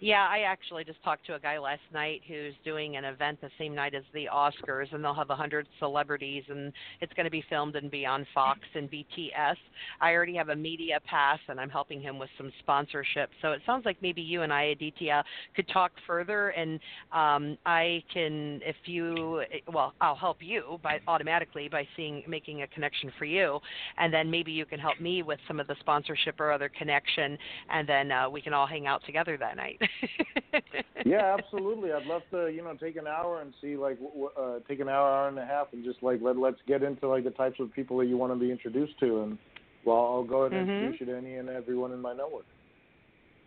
[0.00, 3.50] Yeah, I actually just talked to a guy last night who's doing an event the
[3.58, 7.30] same night as the Oscars, and they'll have a hundred celebrities, and it's going to
[7.30, 9.56] be filmed and be on Fox and BTS.
[10.00, 13.30] I already have a media pass, and I'm helping him with some sponsorship.
[13.42, 15.24] So it sounds like maybe you and I, Aditya,
[15.56, 16.78] could talk further, and
[17.12, 19.42] um, I can, if you,
[19.72, 23.58] well, I'll help you by automatically by seeing making a connection for you,
[23.96, 27.36] and then maybe you can help me with some of the sponsorship or other connection,
[27.68, 29.80] and then uh, we can all hang out together that night.
[31.04, 31.92] yeah, absolutely.
[31.92, 34.88] I'd love to, you know, take an hour and see like w- uh, take an
[34.88, 37.60] hour, hour and a half, and just like let let's get into like the types
[37.60, 39.38] of people that you want to be introduced to, and
[39.84, 40.84] well, I'll go ahead and mm-hmm.
[40.86, 42.46] introduce you to any and everyone in my network.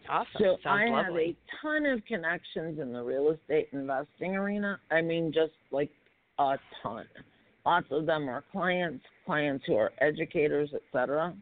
[0.09, 0.27] Awesome.
[0.39, 1.27] So Sounds I lovely.
[1.27, 4.79] have a ton of connections in the real estate investing arena.
[4.89, 5.91] I mean, just like
[6.39, 7.05] a ton.
[7.65, 11.35] Lots of them are clients, clients who are educators, etc.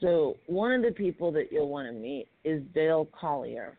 [0.00, 3.76] So one of the people that you'll want to meet is Dale Collier.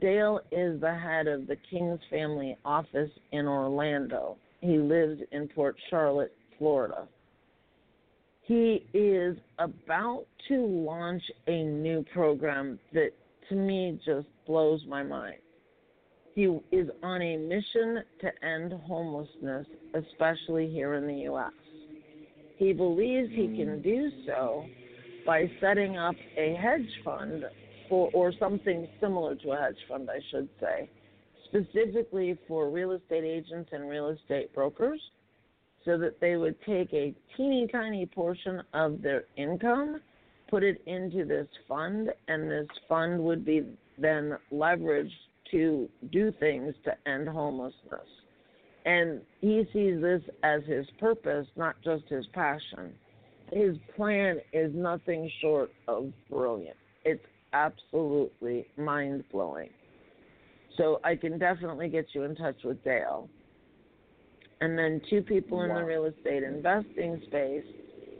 [0.00, 4.36] Dale is the head of the King's Family office in Orlando.
[4.60, 7.06] He lives in Port Charlotte, Florida.
[8.42, 13.10] He is about to launch a new program that
[13.48, 15.36] to me just blows my mind.
[16.34, 21.52] He is on a mission to end homelessness, especially here in the U.S.
[22.56, 23.82] He believes he can mm.
[23.82, 24.64] do so
[25.26, 27.44] by setting up a hedge fund
[27.88, 30.88] for, or something similar to a hedge fund, I should say,
[31.44, 35.00] specifically for real estate agents and real estate brokers,
[35.84, 40.00] so that they would take a teeny tiny portion of their income,
[40.50, 43.64] put it into this fund, and this fund would be
[43.98, 45.10] then leveraged
[45.50, 48.08] to do things to end homelessness.
[48.84, 52.92] And he sees this as his purpose, not just his passion.
[53.50, 56.76] His plan is nothing short of brilliant.
[57.04, 59.70] It's absolutely mind blowing.
[60.76, 63.28] So I can definitely get you in touch with Dale.
[64.60, 65.78] And then two people in Wow.
[65.80, 67.64] the real estate investing space,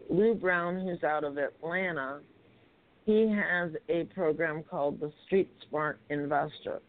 [0.09, 2.21] Lou Brown, who's out of Atlanta,
[3.05, 6.81] he has a program called the Street Smart Investor.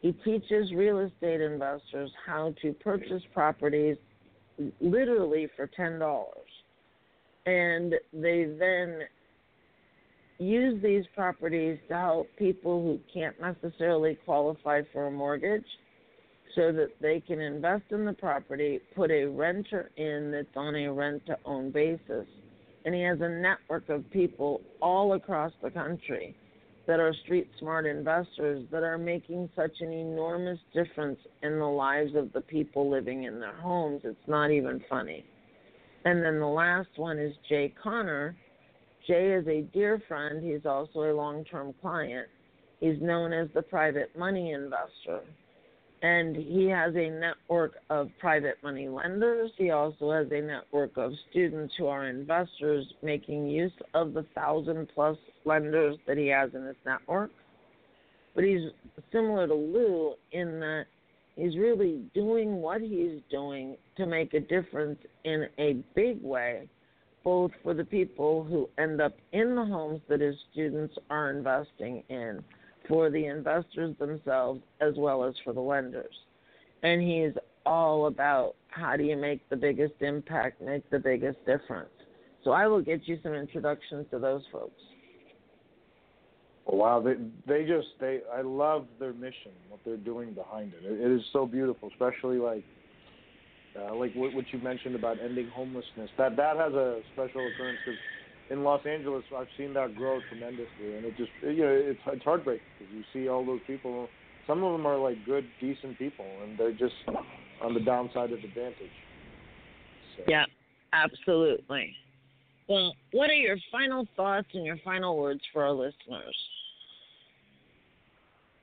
[0.00, 3.96] He teaches real estate investors how to purchase properties
[4.80, 6.50] literally for ten dollars.
[7.46, 9.02] And they then
[10.42, 15.64] use these properties to help people who can't necessarily qualify for a mortgage
[16.54, 20.92] so that they can invest in the property, put a renter in that's on a
[20.92, 22.26] rent to own basis.
[22.84, 26.36] And he has a network of people all across the country
[26.86, 32.14] that are street smart investors that are making such an enormous difference in the lives
[32.16, 34.00] of the people living in their homes.
[34.04, 35.24] It's not even funny.
[36.04, 38.36] And then the last one is Jay Conner.
[39.06, 40.42] Jay is a dear friend.
[40.42, 42.28] He's also a long term client.
[42.80, 45.20] He's known as the private money investor.
[46.02, 49.52] And he has a network of private money lenders.
[49.56, 54.88] He also has a network of students who are investors making use of the thousand
[54.94, 57.30] plus lenders that he has in his network.
[58.34, 58.70] But he's
[59.12, 60.86] similar to Lou in that
[61.36, 66.68] he's really doing what he's doing to make a difference in a big way,
[67.24, 72.02] both for the people who end up in the homes that his students are investing
[72.08, 72.42] in,
[72.88, 76.14] for the investors themselves, as well as for the lenders.
[76.82, 77.32] And he's
[77.64, 81.90] all about how do you make the biggest impact, make the biggest difference.
[82.44, 84.80] So I will get you some introductions to those folks.
[86.66, 87.14] Wow, they
[87.46, 90.84] they just they I love their mission, what they're doing behind it.
[90.84, 92.64] It, it is so beautiful, especially like
[93.78, 96.10] uh, like what, what you mentioned about ending homelessness.
[96.18, 98.00] That that has a special occurrence because
[98.50, 102.24] in Los Angeles I've seen that grow tremendously, and it just you know it's it's
[102.24, 104.08] heartbreaking because you see all those people.
[104.46, 106.94] Some of them are like good, decent people, and they're just
[107.62, 108.74] on the downside of advantage.
[110.16, 110.24] So.
[110.26, 110.44] Yeah,
[110.92, 111.96] absolutely.
[112.68, 116.36] Well, what are your final thoughts and your final words for our listeners?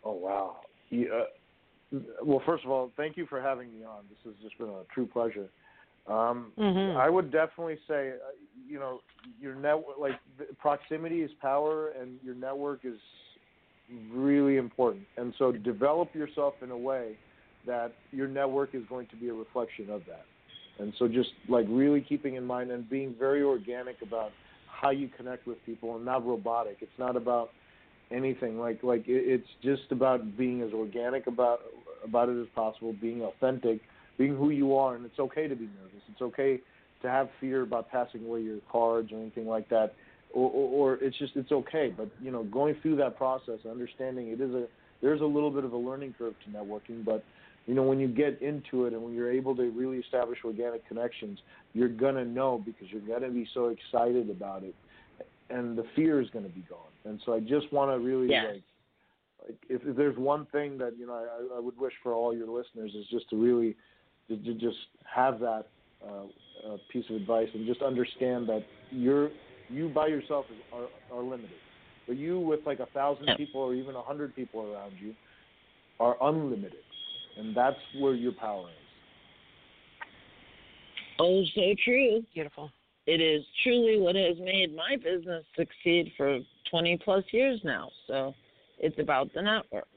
[0.03, 0.57] Oh wow.
[0.89, 1.24] Yeah, uh,
[2.24, 4.04] well, first of all, thank you for having me on.
[4.10, 5.50] This has just been a true pleasure.
[6.08, 6.96] Um, Mhm.
[6.96, 8.32] I would definitely say, uh,
[8.68, 9.02] you know,
[9.40, 10.20] your network, like
[10.58, 13.00] proximity is power, and your network is
[14.12, 15.08] really important.
[15.18, 17.18] And so, develop yourself in a way
[17.66, 20.26] that your network is going to be a reflection of that.
[20.80, 24.32] And so, just like really keeping in mind and being very organic about
[24.68, 26.78] how you connect with people and not robotic.
[26.82, 27.52] It's not about
[28.12, 28.60] anything.
[28.60, 31.62] Like like it, it's just about being as organic about
[32.03, 33.82] about it as possible, being authentic,
[34.18, 36.01] being who you are, and it's okay to be nervous.
[36.12, 36.60] It's okay
[37.01, 39.93] to have fear about passing away your cards or anything like that,
[40.34, 41.93] or, or, or it's just it's okay.
[41.95, 44.66] But you know, going through that process, understanding it is a
[45.01, 47.24] there's a little bit of a learning curve to networking, but
[47.66, 50.88] you know when you get into it and when you're able to really establish organic
[50.88, 51.39] connections,
[51.74, 54.76] you're gonna know because you're gonna be so excited about it,
[55.50, 56.80] and the fear is gonna be gone.
[57.06, 58.45] And so I just want to really yes.
[58.54, 58.64] like
[59.47, 62.36] like if, if there's one thing that you know I, I would wish for all
[62.36, 63.76] your listeners is just to really
[64.28, 65.66] to, to just have that
[66.06, 66.24] uh,
[66.68, 69.30] uh, piece of advice and just understand that you're
[69.70, 70.88] you by yourself is, are
[71.18, 71.50] are limited,
[72.08, 75.14] but you with like a thousand people or even a hundred people around you
[76.00, 76.84] are unlimited,
[77.38, 78.76] and that's where your power is.
[81.20, 82.24] Oh, so true.
[82.34, 82.72] Beautiful.
[83.12, 86.38] It is truly what has made my business succeed for
[86.70, 87.89] 20 plus years now.
[88.05, 88.36] So
[88.78, 89.88] it's about the network.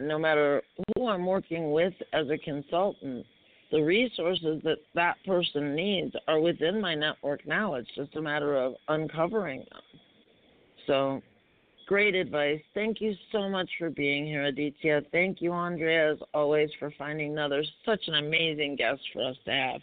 [0.00, 0.62] No matter
[0.94, 3.26] who I'm working with as a consultant,
[3.72, 7.74] the resources that that person needs are within my network now.
[7.74, 9.82] It's just a matter of uncovering them.
[10.86, 11.22] So,
[11.88, 12.60] great advice.
[12.72, 15.02] Thank you so much for being here, Aditya.
[15.10, 19.50] Thank you, Andrea, as always, for finding another such an amazing guest for us to
[19.50, 19.80] have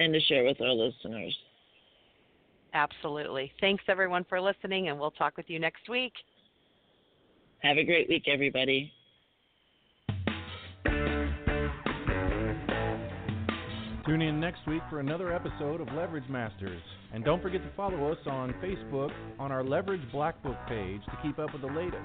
[0.00, 1.32] and to share with our listeners.
[2.74, 3.52] Absolutely.
[3.60, 6.12] Thanks, everyone, for listening, and we'll talk with you next week.
[7.60, 8.92] Have a great week, everybody.
[14.06, 16.82] Tune in next week for another episode of Leverage Masters.
[17.14, 21.18] And don't forget to follow us on Facebook on our Leverage Black Book page to
[21.22, 22.04] keep up with the latest.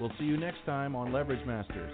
[0.00, 1.92] We'll see you next time on Leverage Masters.